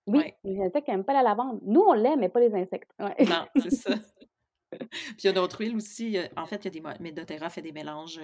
[0.06, 1.60] Oui, les insectes n'aiment pas la lavande.
[1.64, 2.92] Nous, on l'aime, mais pas les insectes.
[3.00, 3.96] Non, c'est ça.
[4.80, 6.18] Puis il y a d'autres huiles aussi.
[6.36, 8.20] En fait, il y a des Médoterra fait des mélanges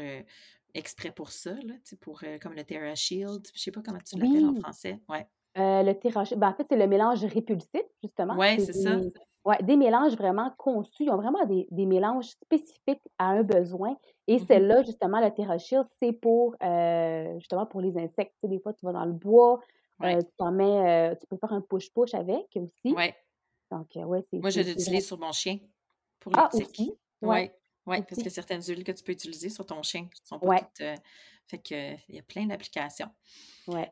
[0.73, 3.47] exprès pour ça, là, pour, comme le Terra Shield.
[3.47, 4.99] Je ne sais pas comment tu l'appelles en français.
[5.07, 5.25] Ouais.
[5.57, 8.35] Euh, le Terra Shield, ben, en fait, c'est le mélange répulsif, justement.
[8.38, 8.97] Oui, c'est ça.
[9.45, 11.04] Ouais, des mélanges vraiment conçus.
[11.04, 13.97] Ils ont vraiment des, des mélanges spécifiques à un besoin.
[14.28, 18.34] Et mmh celle-là, justement, la TerraShield, c'est pour euh, justement pour les insectes.
[18.36, 19.62] Tu sais, des fois, tu vas dans le bois,
[20.04, 20.63] euh, tu t'en mets,
[21.12, 22.93] euh, tu peux faire un push-push avec aussi.
[22.95, 23.12] Oui.
[23.71, 24.39] Donc, ouais, c'est.
[24.39, 25.58] Moi, je l'utilise sur mon chien
[26.19, 26.93] pour ah, aussi?
[27.21, 27.49] Oui.
[27.88, 30.86] Oui, parce que certaines huiles que tu peux utiliser sur ton chien sont pas toutes.
[31.47, 33.10] fait que il y a plein d'applications.
[33.67, 33.91] Ouais.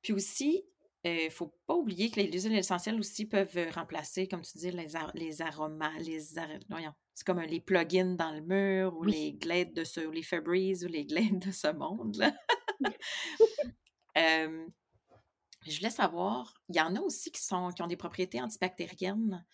[0.00, 0.64] puis aussi,
[1.04, 4.70] il ne faut pas oublier que les huiles essentielles aussi peuvent remplacer, comme tu dis,
[4.70, 9.84] les, les aromas, les c'est comme les plugins dans le mur ou les glades de
[9.84, 12.32] ce, ou les Febreze ou les glades de ce monde-là.
[14.16, 19.44] je voulais savoir, il y en a aussi qui, sont, qui ont des propriétés antibactériennes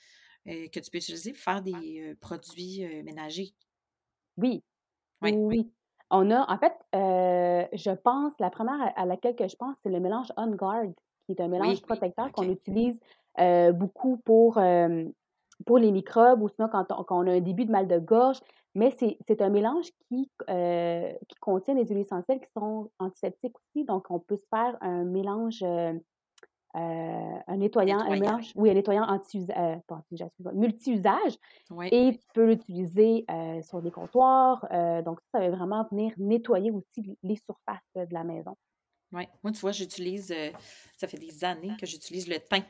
[0.44, 3.54] que tu peux utiliser pour faire des produits ménagers.
[4.36, 4.62] Oui.
[5.22, 5.32] Oui.
[5.34, 5.72] oui.
[6.10, 10.32] On a, en fait, je pense, la première à laquelle je pense, c'est le mélange
[10.36, 10.92] On Guard
[11.26, 12.98] qui est un mélange protecteur qu'on utilise
[13.74, 14.60] beaucoup pour,
[15.66, 18.40] pour les microbes ou sinon quand on, a un début de mal de gorge.
[18.74, 18.94] Mais
[19.26, 23.84] c'est un mélange qui, qui contient des huiles essentielles qui sont antiseptiques aussi.
[23.84, 25.64] Donc, on peut se faire un mélange
[26.76, 29.46] un nettoyant, un mélange, oui, un nettoyant anti
[30.52, 31.36] multi-usage.
[31.90, 33.24] Et tu peux l'utiliser
[33.62, 34.66] sur des comptoirs.
[35.04, 38.56] donc, ça va vraiment venir nettoyer aussi les surfaces de la maison.
[39.12, 40.34] Oui, moi, tu vois, j'utilise,
[40.96, 42.64] ça fait des années que j'utilise le thym.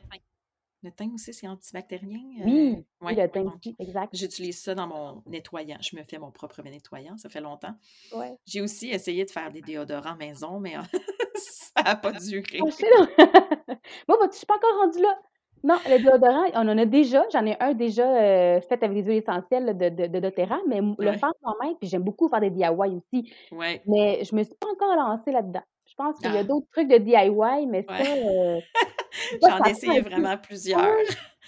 [0.83, 2.19] Le thym aussi, c'est antibactérien.
[2.45, 4.15] Oui, oui le thym exact.
[4.15, 5.77] J'utilise ça dans mon nettoyant.
[5.81, 7.73] Je me fais mon propre nettoyant, ça fait longtemps.
[8.13, 8.37] Ouais.
[8.45, 10.75] J'ai aussi essayé de faire des déodorants maison, mais
[11.35, 12.59] ça n'a pas duré.
[12.59, 15.19] Moi, je ne suis pas encore rendue là.
[15.63, 17.23] Non, le déodorant, on en a déjà.
[17.33, 21.11] J'en ai un déjà fait avec des huiles essentielles de, de, de doTERRA, mais le
[21.13, 23.33] faire moi-même, puis j'aime beaucoup faire des DIY aussi.
[23.51, 23.81] Ouais.
[23.87, 25.63] Mais je ne me suis pas encore lancée là-dedans.
[25.97, 26.43] Je pense qu'il y a ah.
[26.43, 27.97] d'autres trucs de DIY, mais ça.
[29.41, 30.95] J'en ai essayé vraiment plusieurs.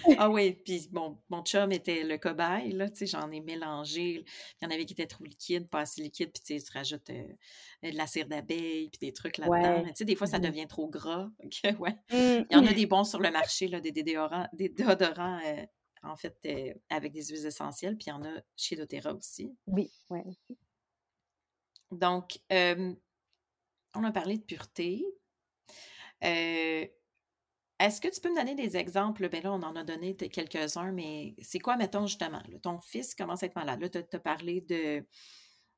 [0.17, 4.25] ah oui, puis bon, mon chum était le cobaye, là, tu sais, j'en ai mélangé.
[4.59, 6.75] Il y en avait qui étaient trop liquides, pas assez liquides, puis tu sais, tu
[6.75, 9.83] rajoutes euh, de la cire d'abeille, puis des trucs là-dedans.
[9.83, 11.29] Mais tu sais, des fois, ça mmh devient trop gras.
[11.79, 11.95] ouais.
[12.11, 12.73] Mmh, Il y en a mmh.
[12.73, 15.65] des bons sur le marché, là, des, déodorants, des déodorants euh,
[16.03, 19.53] en fait, euh, avec des huiles essentielles, puis il y en a chez doTERRA aussi.
[19.67, 20.21] Oui, oui.
[21.91, 22.39] Donc,
[23.99, 25.05] on a parlé de pureté.
[26.23, 26.85] Euh,
[27.79, 29.29] est-ce que tu peux me donner des exemples?
[29.29, 33.43] Ben là, on en a donné quelques-uns, mais c'est quoi, mettons, justement, ton fils commence
[33.43, 33.81] à être malade.
[33.81, 35.05] Là, tu as, parlé de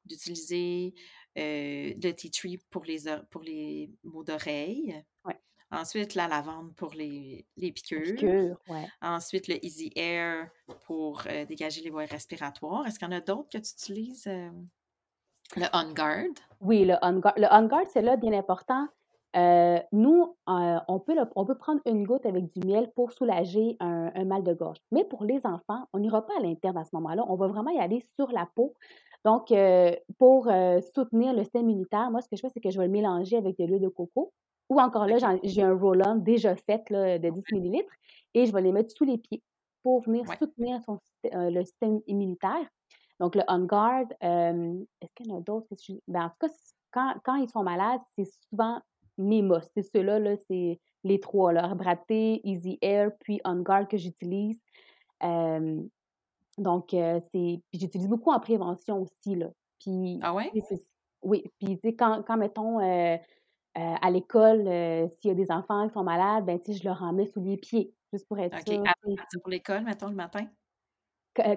[0.03, 0.95] d'utiliser
[1.38, 5.03] euh, le tea tree pour les, pour les maux d'oreille.
[5.73, 8.57] Ensuite, la lavande pour les, les piqûres.
[9.01, 10.49] Ensuite, le Easy Air
[10.86, 12.86] pour euh, dégager les voies respiratoires.
[12.86, 14.27] Est-ce qu'il y en a d'autres que tu utilises?
[15.57, 16.33] Le On Guard?
[16.61, 17.33] Oui, le On Guard.
[17.37, 18.87] Le On Guard, c'est là bien important.
[19.35, 23.77] Euh, nous, euh, on, peut on peut prendre une goutte avec du miel pour soulager
[23.79, 24.77] un, mal de gorge.
[24.91, 27.25] Mais pour les enfants, on n'ira pas à l'interne à ce moment-là.
[27.27, 28.73] On va vraiment y aller sur la peau.
[29.23, 30.49] Donc, euh, pour
[30.95, 33.37] soutenir le système immunitaire, moi, ce que je fais, c'est que je vais le mélanger
[33.37, 34.33] avec de l'huile de coco.
[34.69, 37.83] Ou encore là, j'ai un roll-on déjà fait là, de 10 ml
[38.33, 39.43] et je vais les mettre sous les pieds
[39.83, 40.79] pour venir soutenir
[41.25, 42.67] le système immunitaire.
[43.21, 45.67] Donc, le On Guard, est-ce qu'il y en a d'autres?
[46.07, 46.53] Ben, en tout cas,
[46.89, 48.81] quand, quand, ils sont malades, c'est souvent
[49.19, 53.97] mes C'est ceux-là, -là, c'est les trois, là, Braté, Easy Air, puis On Guard que
[53.97, 54.60] j'utilise.
[56.57, 57.62] donc, c'est.
[57.71, 59.51] j'utilise beaucoup en prévention aussi, là.
[59.79, 60.51] Puis, ah ouais?
[61.21, 62.79] Oui, puis tu sais, quand, quand, mettons,
[63.75, 64.63] à l'école,
[65.12, 67.27] s'il y a des enfants qui sont malades, ben tu sais, je leur en mets
[67.27, 68.67] sous les pieds, juste pour être OK.
[68.67, 70.47] Avant de partir pour l'école, mettons, le matin?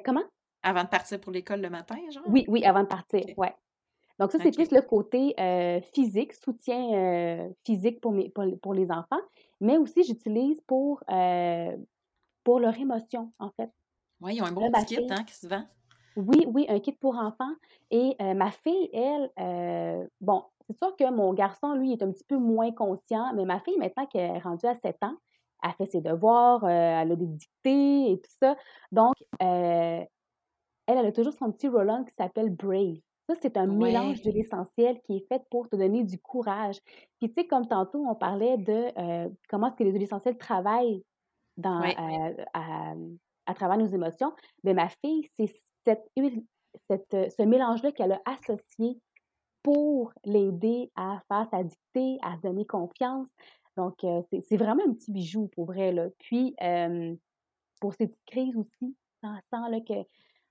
[0.04, 0.24] comment?
[0.66, 2.24] Avant de partir pour l'école le matin, genre?
[2.26, 3.54] Oui, oui, avant de partir, ouais.
[4.18, 5.34] Donc, ça, c'est plus le côté
[5.92, 9.20] physique, soutien physique pour, mes, pour, les enfants,
[9.60, 11.02] mais aussi j'utilise pour,
[12.44, 13.70] pour leur émotion, en fait.
[14.20, 15.64] Oui, ils ont un bon petit kit hein, qui se vend.
[16.16, 17.52] Oui, oui, un kit pour enfants.
[17.90, 22.38] Et ma fille, elle, bon, c'est sûr que mon garçon, lui, est un petit peu
[22.38, 25.16] moins conscient, mais ma fille, maintenant qu'elle est rendue à 7 ans,
[25.62, 28.56] elle fait ses devoirs, elle a des dictées et tout ça.
[28.92, 30.06] Donc, elle,
[30.86, 32.98] elle a toujours son petit roll qui s'appelle Brave.
[33.28, 36.78] Ça, c'est un mélange de l'essentiel qui est fait pour te donner du courage.
[37.18, 40.36] Puis, tu sais, comme tantôt, on parlait de euh, comment est-ce que les huiles essentielles
[40.36, 41.02] travaillent
[41.56, 42.44] dans, euh,
[43.46, 44.32] à, travers nos émotions.
[44.62, 45.54] Mais ma fille, c'est
[45.86, 46.06] cette
[46.90, 48.98] cette, ce mélange-là qu'elle a associé
[49.62, 53.28] pour l'aider à faire sa dictée, à se donner confiance.
[53.78, 55.92] Donc, euh, c'est vraiment un petit bijou pour vrai.
[55.92, 56.08] Là.
[56.18, 56.54] Puis,
[57.80, 60.06] pour ces petites crises aussi, ça sent là, que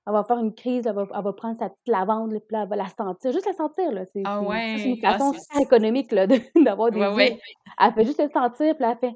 [0.06, 2.68] elle va faire une crise, elle va, elle va prendre sa petite lavande, puis elle
[2.68, 3.92] va la sentir, juste la sentir.
[3.92, 4.06] Là.
[4.06, 4.82] C'est, ah ouais.
[4.84, 7.39] une façon ah, économique là, d'avoir des ouais,
[7.80, 9.16] Elle fait juste le sentir, puis elle fait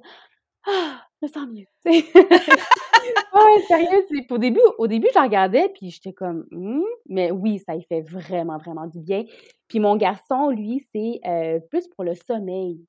[0.65, 1.65] Ah, je me sens mieux.
[1.86, 7.60] ouais, sérieux, c'est, au début, au début, je regardais, puis j'étais comme «Hum?» mais oui,
[7.60, 9.26] ça y fait vraiment, vraiment du bien.
[9.67, 12.86] Puis mon garçon, lui, c'est euh, plus pour le sommeil.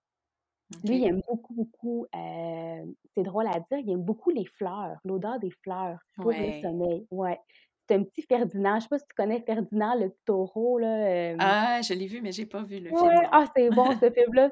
[0.85, 2.85] Lui, il aime beaucoup, beaucoup, euh,
[3.15, 7.07] c'est drôle à dire, il aime beaucoup les fleurs, l'odeur des fleurs pour le sommeil.
[7.11, 7.39] Ouais
[7.89, 8.73] c'est un petit Ferdinand.
[8.73, 10.79] Je ne sais pas si tu connais Ferdinand, le taureau.
[10.79, 13.11] Là, Ah, je l'ai vu, mais je n'ai pas vu le film.
[13.33, 14.51] Ah, c'est bon, ce film-là.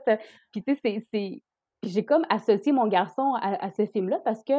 [0.53, 1.43] Puis, tu sais, c'est.
[1.83, 4.55] J'ai comme associé mon garçon à, ce film-là parce que,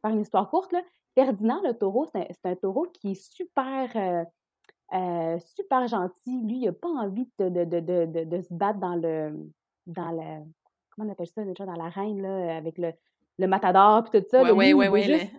[0.00, 0.80] faire une histoire courte, là,
[1.14, 3.90] Ferdinand, le taureau, c'est un, taureau qui est super.
[3.96, 4.24] Euh,
[4.94, 6.42] euh, super gentil.
[6.42, 9.50] Lui, il n'a pas envie de, de, de, de, se battre dans le.
[9.86, 10.44] dans le.
[10.90, 11.66] Comment on appelle ça déjà?
[11.66, 12.92] Dans l'arène, là, avec le,
[13.38, 14.42] le matador puis tout ça.
[14.42, 15.30] Oui, oui, oui, oui.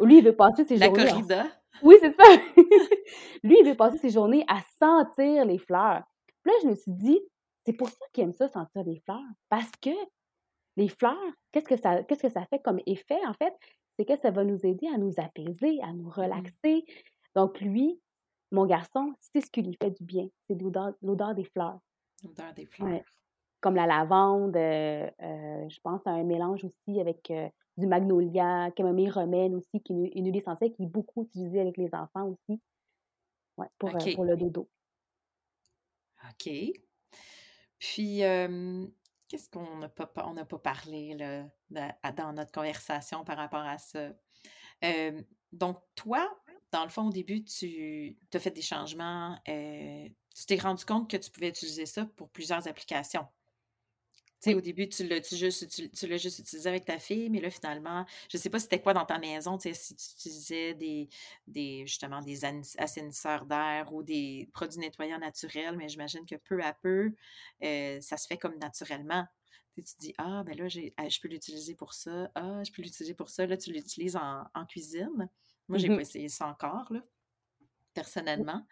[0.00, 1.04] Lui, il veut passer ses La journées.
[1.04, 1.46] La corrida.
[1.82, 2.24] Oui, c'est ça.
[3.42, 6.02] Lui, il veut passer ses journées à sentir les fleurs.
[6.42, 7.20] Puis là, je me suis dit,
[7.64, 9.20] c'est pour ça qu'il aime ça, sentir les fleurs.
[9.48, 9.90] Parce que
[10.76, 11.16] les fleurs,
[11.52, 13.54] qu'est-ce que ça, qu'est-ce que ça fait comme effet, en fait?
[13.98, 16.84] C'est que ça va nous aider à nous apaiser, à nous mmh relaxer.
[17.34, 18.00] Donc, lui,
[18.50, 20.26] mon garçon, c'est ce qui lui fait du bien.
[20.46, 21.78] C'est l'odeur, des fleurs.
[22.24, 23.02] L'odeur des fleurs.
[23.60, 27.30] comme la lavande, je pense à un mélange aussi avec
[27.80, 31.76] du magnolia, camomille romaine aussi, qui est une, huile essentielle qui est beaucoup utilisée avec
[31.76, 32.60] les enfants aussi,
[33.56, 34.68] ouais, pour, pour le dodo.
[36.28, 36.50] OK.
[37.78, 38.18] Puis,
[39.28, 41.46] qu'est-ce qu'on n'a pas, on pas parlé là,
[42.12, 44.10] dans notre conversation par rapport à ça?
[45.52, 46.28] donc, toi,
[46.72, 49.36] dans le fond, au début, tu as fait des changements.
[49.44, 53.26] tu t'es rendu compte que tu pouvais utiliser ça pour plusieurs applications.
[54.40, 57.40] Tu sais, au début, tu l'as juste, tu, l'as juste utilisé avec ta fille, mais
[57.40, 60.04] là, finalement, je ne sais pas c'était quoi dans ta maison, tu sais, si tu
[60.14, 61.10] utilisais des,
[61.46, 62.46] des justement, des
[62.78, 67.12] assainisseurs d'air ou des produits nettoyants naturels, mais j'imagine que peu à peu,
[67.62, 69.26] euh, ça se fait comme naturellement.
[69.74, 72.80] Tu, te dis, ah, ben là, ah, je peux l'utiliser pour ça, ah, je peux
[72.80, 73.46] l'utiliser pour ça.
[73.46, 75.28] Là, tu l'utilises en, cuisine.
[75.68, 77.04] Moi, j'ai n'ai mmh pas essayé ça encore, là,
[77.92, 78.66] personnellement.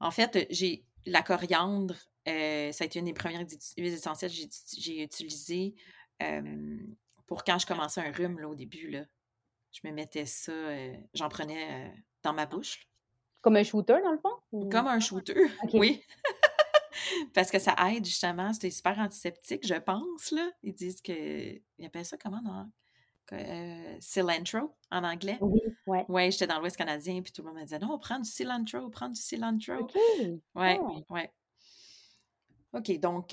[0.00, 1.94] En fait, j'ai la coriandre,
[2.28, 4.36] euh, ça a été une des premières huiles essentielles que
[4.78, 5.74] j'ai utilisées
[7.26, 8.90] pour quand je commençais un rhume là, au début.
[8.90, 9.04] Là.
[9.72, 12.88] Je me mettais ça, euh, j'en prenais euh, dans ma bouche.
[13.42, 14.68] Comme un shooter, dans le fond?
[14.70, 15.34] Comme un shooter,
[15.74, 16.02] oui.
[17.34, 20.32] Parce que ça aide justement, c'était super antiseptique, je pense.
[20.32, 20.50] Là.
[20.62, 21.12] Ils disent que.
[21.78, 22.70] Ils appellent ça comment non?
[24.00, 25.36] cilantro en anglais?
[25.40, 26.04] Oui, ouais.
[26.08, 28.88] Oui, j'étais dans l'Ouest canadien, puis tout le monde me disait non, prends du cilantro,
[28.88, 29.74] prends du cilantro.
[29.74, 29.94] OK.
[29.94, 31.04] Oui, oui.
[31.10, 31.32] ouais.
[32.76, 33.28] OK, donc,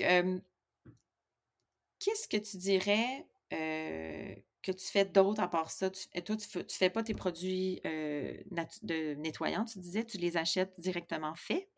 [1.98, 5.90] qu'est-ce que tu dirais que tu fais d'autre à part ça?
[5.90, 10.80] Tu, toi, tu ne fais, pas tes produits de nettoyants, tu disais, tu les achètes
[10.80, 11.68] directement faits?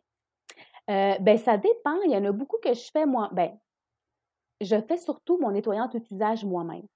[0.89, 2.01] ben, ça dépend.
[2.03, 3.29] Il y en a beaucoup que je fais moi.
[3.33, 3.59] Ben,
[4.61, 6.87] je fais surtout mon nettoyant d'usage moi-même.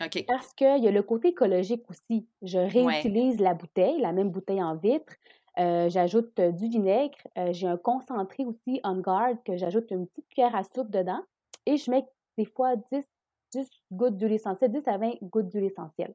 [0.00, 0.24] OK.
[0.26, 2.26] Parce qu'il y a le côté écologique aussi.
[2.40, 5.14] Je réutilise la bouteille, la même bouteille en vitre.
[5.58, 7.18] Euh, j'ajoute euh, du vinaigre.
[7.36, 11.20] Euh, j'ai un concentré aussi on guard que j'ajoute une petite cuillère à soupe dedans.
[11.66, 12.04] Et je mets
[12.38, 13.04] des fois 10,
[13.52, 16.14] 10 gouttes d'huile essentielle, 10 à 20 gouttes d'huile essentielle.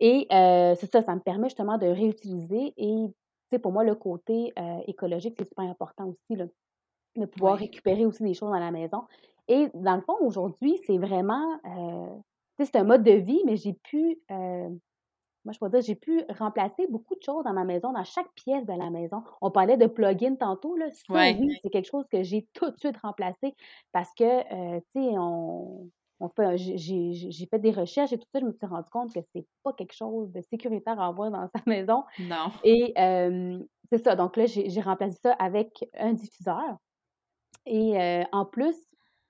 [0.00, 2.74] Et c'est ça, ça me permet justement de réutiliser.
[2.76, 4.52] Et pour moi, le côté
[4.86, 6.46] écologique, c'est super important aussi, là,
[7.16, 9.04] de pouvoir récupérer aussi des choses dans la maison.
[9.48, 11.58] Et dans le fond, aujourd'hui, c'est vraiment,
[12.58, 14.20] c'est un mode de vie, mais j'ai pu
[15.44, 18.32] moi, je peux dire, j'ai pu remplacer beaucoup de choses dans ma maison, dans chaque
[18.34, 19.22] pièce de la maison.
[19.40, 20.86] On parlait de plugin tantôt, là.
[21.10, 23.54] oui, c'est quelque chose que j'ai tout de suite remplacé
[23.92, 25.90] parce que, euh, tu sais, on,
[26.34, 29.46] fait, j'ai fait des recherches et tout ça, je me suis rendu compte que c'est
[29.62, 32.04] pas quelque chose de sécuritaire à avoir dans sa maison.
[32.18, 32.50] Non.
[32.62, 32.94] Et
[33.90, 34.16] c'est ça.
[34.16, 36.78] Donc là, j'ai remplacé ça avec un diffuseur.
[37.66, 38.76] Et euh, en plus,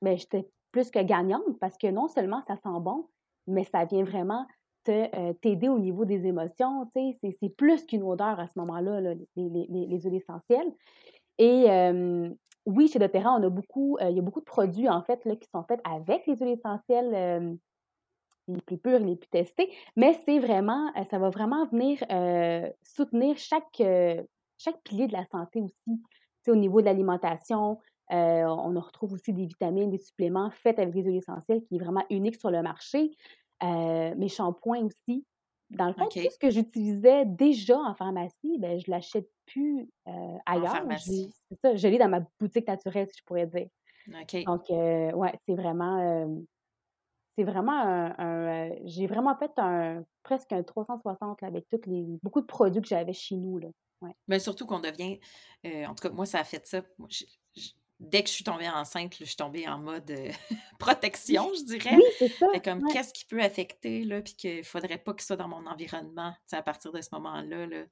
[0.03, 3.09] ben, j'étais plus que gagnante parce que non seulement ça sent bon,
[3.47, 4.47] mais ça vient vraiment
[4.89, 6.91] euh, t'aider au niveau des émotions.
[6.95, 10.73] C'est plus qu'une odeur à ce moment-là, les, les, huiles essentielles.
[11.39, 11.67] Et
[12.67, 15.23] oui, chez doTERRA, on a beaucoup, euh, il y a beaucoup de produits en fait
[15.27, 17.59] là, qui sont faits avec les huiles essentielles
[18.47, 21.99] les plus pures, les plus testées, mais c'est vraiment, euh, ça va vraiment venir
[22.83, 23.83] soutenir chaque,
[24.59, 26.03] chaque pilier de la santé aussi.
[26.49, 27.79] au niveau de l'alimentation,
[28.11, 32.05] on retrouve aussi des vitamines, des suppléments faits avec des huiles essentielles qui est vraiment
[32.11, 33.11] unique sur le marché.
[33.65, 35.25] Euh, mes shampoings aussi.
[35.71, 39.89] Dans le fond, tout ce que j'utilisais déjà en pharmacie, ben, je ne l'achète plus
[40.07, 40.87] euh, ailleurs.
[40.99, 41.31] C'est
[41.63, 43.67] ça, je l'ai dans ma boutique naturelle, si je pourrais dire.
[44.45, 46.45] Donc, euh, ouais, c'est vraiment,
[47.37, 52.47] c'est vraiment un, j'ai vraiment fait un presque un 360 avec toutes les beaucoup de
[52.47, 53.69] produits que j'avais chez nous là.
[54.29, 55.19] Mais surtout qu'on devient,
[55.65, 56.83] en tout cas moi ça a fait ça
[58.01, 60.31] dès que je suis tombée enceinte, je suis tombée en mode euh,
[60.79, 61.97] protection, je dirais.
[61.97, 62.47] Oui, c'est ça.
[62.65, 65.49] comme qu'est-ce qui peut affecter, là, puis qu'il ne faudrait pas que ça soit dans
[65.49, 67.85] mon environnement, à partir de ce moment-là, là,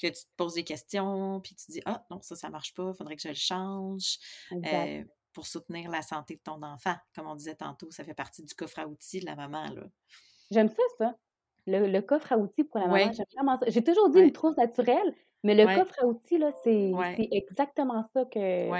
[0.00, 2.90] que tu te poses des questions, puis tu dis Ah, non, ça, ça marche pas,
[2.92, 4.18] il faudrait que je le change.
[4.52, 6.94] Euh, pour soutenir la santé de ton enfant.
[7.14, 9.64] Comme on disait tantôt, ça fait partie du coffre à outils de la maman.
[9.74, 9.82] Là.
[10.50, 11.16] J'aime ça, ça.
[11.66, 13.66] Le, coffre à outils pour la maman, j'aime vraiment ça.
[13.68, 16.92] J'ai toujours dit une trousse naturelle, mais le coffre à outils, là, c'est
[17.32, 18.70] exactement ça que.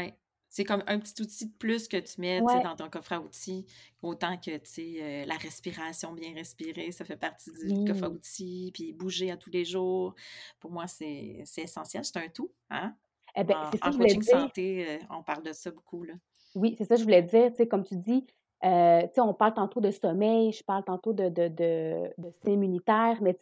[0.55, 3.67] C'est comme un petit outil de plus que tu mets dans ton coffre à outils,
[4.03, 8.93] autant que euh, la respiration, bien respirer, ça fait partie du coffre à outils, puis
[8.93, 10.15] bouger à tous les jours.
[10.61, 12.05] Pour moi, c'est essentiel.
[12.05, 12.53] C'est un tout.
[12.71, 12.95] Hein?
[13.35, 16.05] Eh ben, en, coaching santé, euh, on parle de ça beaucoup.
[16.05, 16.15] Là.
[16.55, 17.51] Oui, c'est ça que je voulais dire.
[17.69, 18.25] Comme tu dis,
[18.65, 23.19] euh, on parle tantôt de sommeil, je parle tantôt de, de, de, de système immunitaire,
[23.23, 23.37] mais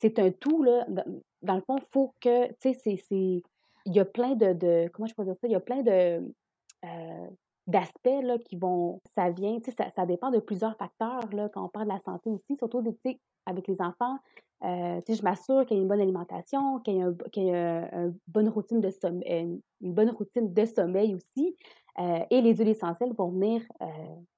[0.00, 0.62] c'est un tout.
[0.62, 0.86] Là.
[1.42, 3.42] Dans, le fond, il faut que, tu sais, c'est
[3.86, 6.34] il y a plein de, comment je peux dire ça, il y a plein de
[6.84, 7.26] euh,
[7.66, 11.68] d'aspects là, qui vont, ça vient, ça, ça dépend de plusieurs facteurs là, quand on
[11.68, 12.82] parle de la santé aussi, surtout
[13.46, 14.18] avec les enfants.
[14.62, 18.80] Euh, je m'assure qu'il y a une bonne alimentation, qu'il y a, une bonne routine
[18.80, 21.56] de sommeil, une bonne routine de sommeil aussi.
[21.98, 23.62] et les huiles essentielles vont venir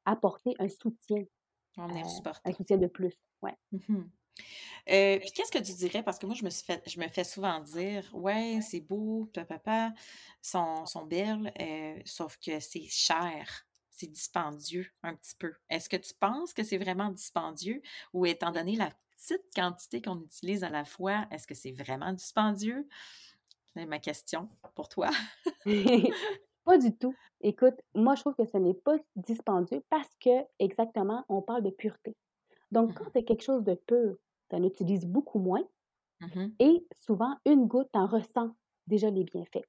[0.07, 1.25] apporter un soutien.
[2.07, 2.51] Supporter.
[2.51, 3.55] Un soutien de plus, ouais.
[4.87, 6.03] Mmh puis qu'est-ce que tu dirais?
[6.03, 9.31] Parce que moi, je me, suis fait, je me fais souvent dire, ouais, c'est beau,
[9.35, 9.93] papa,
[10.41, 11.53] sont, sont belles,
[12.07, 13.67] sauf que c'est cher
[13.99, 15.53] c'est dispendieux un petit peu.
[15.69, 17.83] Est-ce que tu penses que c'est vraiment dispendieux
[18.13, 22.13] ou étant donné la petite quantité qu'on utilise à la fois, est-ce que c'est vraiment
[22.13, 22.89] dispendieux?
[23.75, 25.11] C'est ma question pour toi.
[26.65, 27.15] pas du tout.
[27.41, 31.71] Écoute, moi, je trouve que ce n'est pas dispendieux parce que, exactement, on parle de
[31.71, 32.17] pureté.
[32.71, 34.17] Donc, quand mmh c'est quelque chose de pur,
[34.51, 35.63] tu en utilises beaucoup moins
[36.21, 38.51] mmh et souvent, une goutte, en ressent
[38.87, 39.65] déjà les bienfaits.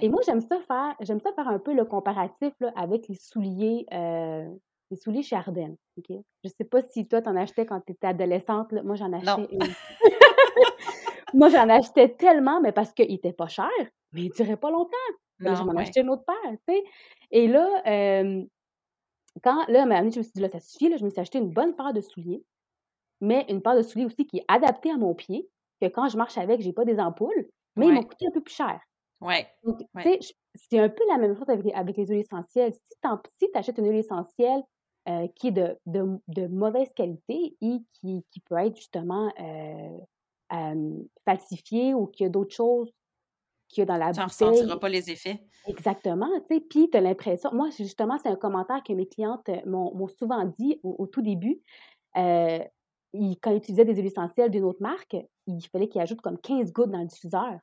[0.00, 3.16] Et moi, j'aime ça faire, j'aime ça faire un peu le comparatif là, avec les
[3.16, 4.48] souliers, euh,
[4.90, 5.76] les souliers chez Ardennes.
[6.08, 6.14] Je
[6.44, 8.72] ne sais pas si toi, tu en achetais quand tu étais adolescente.
[8.72, 9.60] Moi, j'en achetais une.
[11.34, 13.68] moi, j'en achetais tellement, mais parce qu'ils n'étaient pas chers,
[14.12, 14.96] mais ils ne duraient pas longtemps.
[15.40, 16.84] Non, je m'en achetais une autre paire, tu sais.
[17.30, 17.68] Et là,
[19.42, 21.50] quand, là, je me suis dit, là, ça suffit, là, je me suis acheté une
[21.50, 22.44] bonne paire de souliers,
[23.24, 25.48] mais une paire de souliers aussi qui est adaptée à mon pied,
[25.80, 28.30] que quand je marche avec, je n'ai pas des ampoules, mais ils m'ont coûté un
[28.30, 28.80] peu plus cher.
[29.20, 29.46] Ouais.
[29.64, 30.18] Donc, tu sais,
[30.54, 32.74] c'est un peu la même chose avec, avec les huiles essentielles.
[32.74, 34.62] Si tu achètes une huile essentielle
[35.08, 41.02] euh, qui est de, de, de, mauvaise qualité et qui, qui peut être justement euh,
[41.24, 42.92] falsifiée ou qu'il y a d'autres choses
[43.68, 44.36] qu'il y a dans la tu bouteille.
[44.38, 45.40] Tu ressentiras pas les effets.
[45.66, 46.60] Exactement, tu sais.
[46.60, 47.50] Puis tu as l'impression...
[47.52, 51.60] Moi, justement, c'est un commentaire que mes clientes euh, m'ont souvent dit au, tout début.
[53.40, 56.72] Quand ils utilisaient des huiles essentielles d'une autre marque, il fallait qu'ils ajoutent comme 15
[56.72, 57.58] gouttes dans le diffuseur.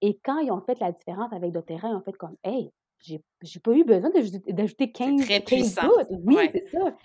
[0.00, 3.20] Et quand ils ont fait la différence avec doTERRA, ils ont fait comme, hey, j'ai,
[3.62, 6.08] pas eu besoin d'ajouter 15, très 15 gouttes.
[6.24, 6.96] Oui, c'est ça.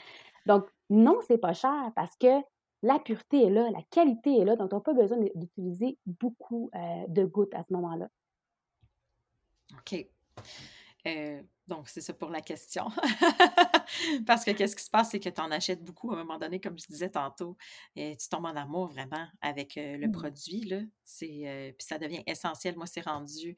[0.45, 2.41] Donc, non, c'est pas cher parce que
[2.81, 6.71] la pureté est là, la qualité est là, donc tu n'as pas besoin d'utiliser beaucoup
[6.75, 8.07] euh, de gouttes à ce moment-là.
[9.73, 10.07] OK.
[11.09, 12.85] Euh, donc, c'est ça pour la question.
[14.25, 16.39] Parce que qu'est-ce qui se passe, c'est que tu en achètes beaucoup à un moment
[16.39, 17.57] donné, comme je disais tantôt,
[17.95, 20.11] et tu tombes en amour vraiment avec euh, le mmh.
[20.11, 20.61] produit.
[20.61, 20.77] Là.
[20.77, 22.75] Euh, puis ça devient essentiel.
[22.75, 23.55] Moi, c'est rendu.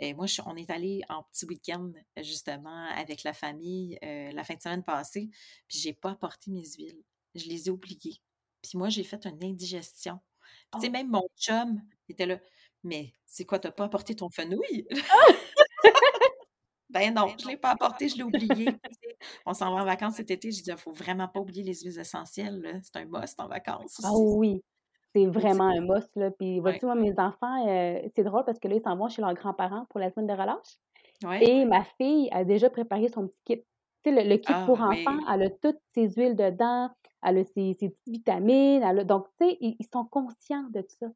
[0.00, 4.60] Et moi, on est allé en petit week-end, justement, avec la famille la fin de
[4.60, 5.30] semaine passée,
[5.68, 7.02] puis j'ai pas apporté mes huiles.
[7.34, 8.20] Je les ai oubliées.
[8.62, 10.18] Puis moi, j'ai fait une indigestion.
[10.74, 10.90] tu sais, oh!
[10.90, 12.38] même mon chum était là.
[12.84, 14.86] Mais c'est quoi, t'as pas apporté ton fenouil?
[16.92, 18.68] Ben non, je ne l'ai pas apporté, je l'ai oublié.
[19.46, 20.50] On s'en va en vacances cet été.
[20.50, 22.80] Je dis, il ne faut vraiment pas oublier les huiles essentielles.
[22.82, 24.00] C'est un must en vacances.
[24.04, 24.62] Ah oui,
[25.14, 26.10] c'est vraiment un must.
[26.16, 26.30] Là.
[26.30, 29.22] Puis, vois-tu, moi, mes enfants, euh, c'est drôle parce que là, ils s'en vont chez
[29.22, 30.78] leurs grands-parents pour la semaine de relâche.
[31.40, 33.64] Et ma fille a déjà préparé son petit kit.
[34.04, 36.90] Tu sais, le, kit pour ah enfants, elle a toutes ses huiles dedans,
[37.22, 39.04] elle a ses, petites vitamines.
[39.04, 41.06] Donc, tu sais, ils, ils, sont conscients de tout ça.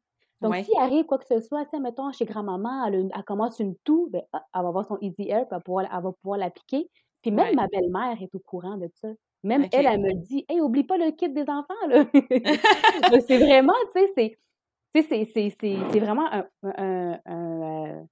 [0.41, 4.07] Donc, s'il arrive quoi que ce soit, tu mettons, chez grand-maman, elle, commence une toux,
[4.11, 6.89] ben, ah, elle va avoir son Easy Air, puis elle, va pouvoir l'appliquer.
[7.21, 9.09] Puis même ma belle-mère est au courant de ça.
[9.43, 12.05] Même elle, elle me dit Hey, oublie pas le kit des enfants, là.
[13.27, 14.37] c'est vraiment, tu sais,
[15.59, 18.07] c'est vraiment un, un, un,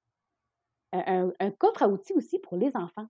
[0.93, 3.07] un, un coffre à outils aussi pour les enfants.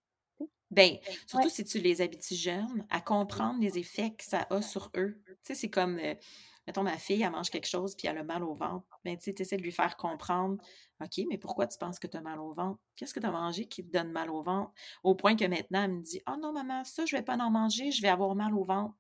[0.72, 0.98] Bien,
[1.28, 5.22] surtout si tu les habitues jeunes à comprendre les effets que ça a sur eux.
[5.26, 6.16] Tu sais, c'est comme, euh,
[6.68, 8.86] mettons, ma fille, elle mange quelque chose puis elle a mal au ventre.
[9.04, 10.58] Ben, tu essaies de lui faire comprendre
[11.02, 12.80] OK, mais pourquoi tu penses que tu as mal au ventre?
[12.96, 14.72] Qu'est-ce que tu as mangé qui te donne mal au ventre?
[15.04, 17.38] Au point que maintenant, elle me dit Oh non, maman, ça, je ne vais pas
[17.38, 18.96] en manger, je vais avoir mal au ventre.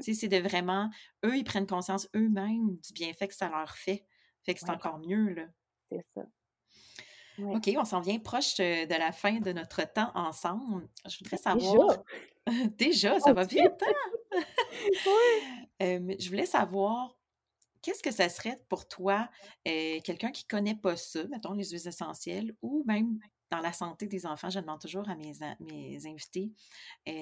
[0.00, 0.90] Tu sais, c'est de vraiment,
[1.24, 4.04] eux, ils prennent conscience eux-mêmes du bienfait que ça leur fait.
[4.44, 5.46] Fait que c'est encore mieux, là.
[5.90, 6.22] C'est ça.
[7.42, 10.88] OK, on s'en vient proche de la fin de notre temps ensemble.
[11.06, 12.02] Je voudrais savoir.
[12.78, 14.40] Déjà, Déjà ça va vite, hein?
[15.80, 16.16] oui.
[16.18, 17.16] je voulais savoir,
[17.82, 19.28] qu'est-ce que ça serait pour toi,
[19.64, 23.18] quelqu'un qui ne connaît pas ça, mettons les huiles essentielles, ou même
[23.50, 26.52] dans la santé des enfants, je demande toujours à mes, mes invités,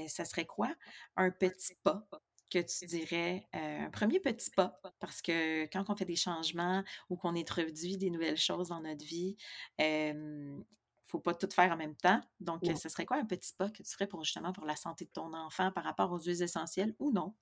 [0.08, 0.72] ça serait quoi?
[1.16, 2.06] Un petit pas
[2.50, 7.16] que tu dirais un premier petit pas, parce que quand on fait des changements ou
[7.16, 9.36] qu'on introduit des nouvelles choses dans notre vie,
[9.78, 10.64] il
[11.06, 12.20] faut pas tout faire en même temps.
[12.40, 15.04] Donc, ce serait quoi un petit pas que tu ferais pour justement pour la santé
[15.04, 17.34] de ton enfant par rapport aux huiles essentielles ou non?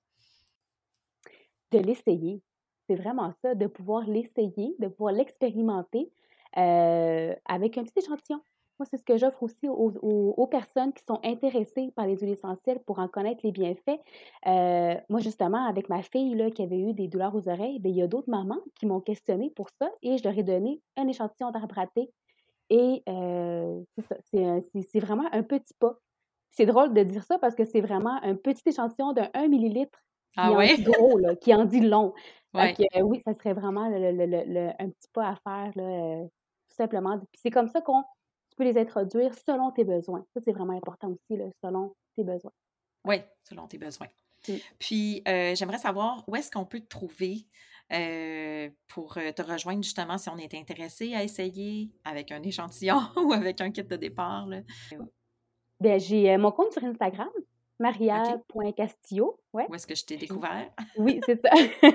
[1.71, 2.43] De l'essayer.
[2.87, 6.11] C'est vraiment ça, de pouvoir l'essayer, de pouvoir l'expérimenter
[6.53, 8.41] avec un petit échantillon.
[8.77, 12.79] Moi, c'est ce que j'offre aussi aux, personnes qui sont intéressées par les huiles essentielles
[12.85, 13.99] pour en connaître les bienfaits.
[15.09, 17.97] moi, justement, avec ma fille là, qui avait eu des douleurs aux oreilles, bien, il
[17.97, 21.07] y a d'autres mamans qui m'ont questionné pour ça et je leur ai donné un
[21.07, 22.09] échantillon d'arbre à thé.
[22.69, 23.03] Et
[23.95, 25.95] c'est ça, c'est vraiment un petit pas.
[26.51, 29.99] C'est drôle de dire ça parce que c'est vraiment un petit échantillon de 1 millilitre
[30.37, 32.13] ah qui en dit gros, là, qui en dit long.
[32.53, 36.23] oui, ça serait vraiment un petit pas à faire, là,
[36.69, 37.17] tout simplement.
[37.17, 38.03] Puis c'est comme ça qu'on
[38.55, 40.25] tu peux les introduire selon tes besoins.
[40.33, 42.51] Ça, c'est vraiment important aussi, là, selon tes besoins.
[43.05, 44.07] Oui, selon tes besoins.
[44.47, 44.53] Mmh.
[44.79, 47.47] Puis, euh, j'aimerais savoir où est-ce qu'on peut te trouver
[47.91, 52.97] euh, pour euh, te rejoindre justement si on est intéressé à essayer avec un échantillon
[53.17, 54.47] ou avec un kit de départ.
[55.81, 57.29] Bien, j'ai mon compte sur Instagram,
[57.79, 59.37] maria.castillo.
[59.51, 59.65] Ouais.
[59.69, 60.71] Où est-ce que je t'ai découvert?
[60.97, 61.51] oui, c'est ça.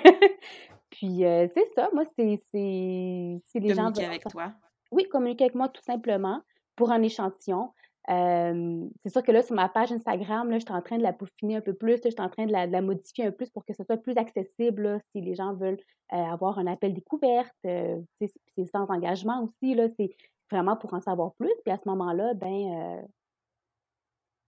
[0.91, 1.89] Puis, c'est ça.
[1.95, 3.39] Moi, c'est les
[3.75, 3.85] gens.
[3.85, 4.53] Communiquer avec toi.
[4.93, 6.43] Oui, communiquer avec moi tout simplement
[6.81, 7.75] pour un échantillon.
[8.09, 11.13] c'est sûr que là, sur ma page Instagram, là, je suis en train de la
[11.13, 13.67] peaufiner un peu plus, je suis en train de la, modifier un peu plus pour
[13.67, 15.77] que ce soit plus accessible si les gens veulent
[16.09, 17.55] avoir un appel découverte.
[17.63, 20.17] c'est sans engagement aussi, là, c'est
[20.51, 21.53] vraiment pour en savoir plus.
[21.67, 23.05] Puis à ce moment-là, ben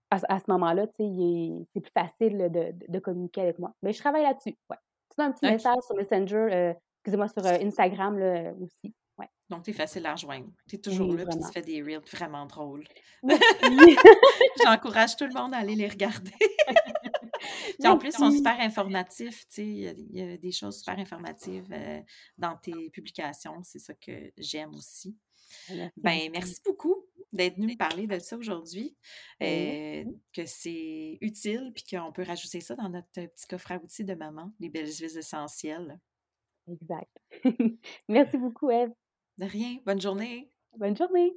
[0.09, 2.49] à, ce moment-là, c'est plus facile
[2.89, 3.73] de, communiquer avec moi.
[3.83, 4.57] Mais je travaille là-dessus.
[4.71, 4.77] Ouais.
[5.15, 6.73] Tu un petit message sur Messenger,
[7.03, 8.53] excusez-moi, sur Instagram là,
[9.49, 10.49] Donc, tu es facile à rejoindre.
[10.67, 12.87] Tu es toujours là, puis tu fais des reels vraiment drôles.
[14.63, 16.31] J'encourage tout le monde à aller les regarder.
[17.79, 19.45] puis en plus, ils sont super informatifs.
[19.57, 22.01] Il y, a des choses super informatives euh,
[22.37, 23.61] dans tes publications.
[23.63, 25.15] C'est ça que j'aime aussi.
[25.97, 28.95] Ben, merci beaucoup d'être venu me parler de ça aujourd'hui,
[29.41, 30.03] euh,
[30.33, 34.13] que c'est utile, puis qu'on peut rajouter ça dans notre petit coffre à outils de
[34.13, 35.99] maman, les belles huiles essentielles.
[36.67, 37.11] Exact.
[38.07, 38.91] merci beaucoup, Eve.
[39.39, 39.77] De rien.
[39.85, 40.49] Bonne journée.
[40.77, 41.33] Bonne journée.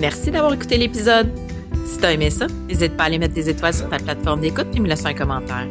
[0.00, 1.30] Merci d'avoir écouté l'épisode.
[1.84, 4.68] Si t'as aimé ça, n'hésite pas à aller mettre des étoiles sur ta plateforme d'écoute
[4.70, 5.66] puis me laisser un commentaire.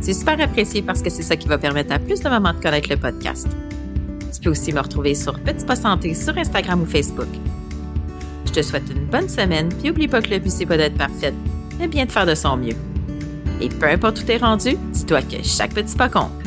[0.00, 2.60] C'est super apprécié parce que c'est ça qui va permettre à plus de mamans de
[2.60, 3.48] connaître le podcast.
[4.32, 7.28] Tu peux aussi me retrouver sur Petit Pas Santé sur Instagram ou Facebook.
[8.46, 10.96] Je te souhaite une bonne semaine, puis oublie pas que le but c'est pas d'être
[10.96, 11.34] parfaite,
[11.78, 12.76] mais bien de faire de son mieux.
[13.60, 16.39] Et peu importe où t'es rendu, dis-toi que chaque petit pas compte.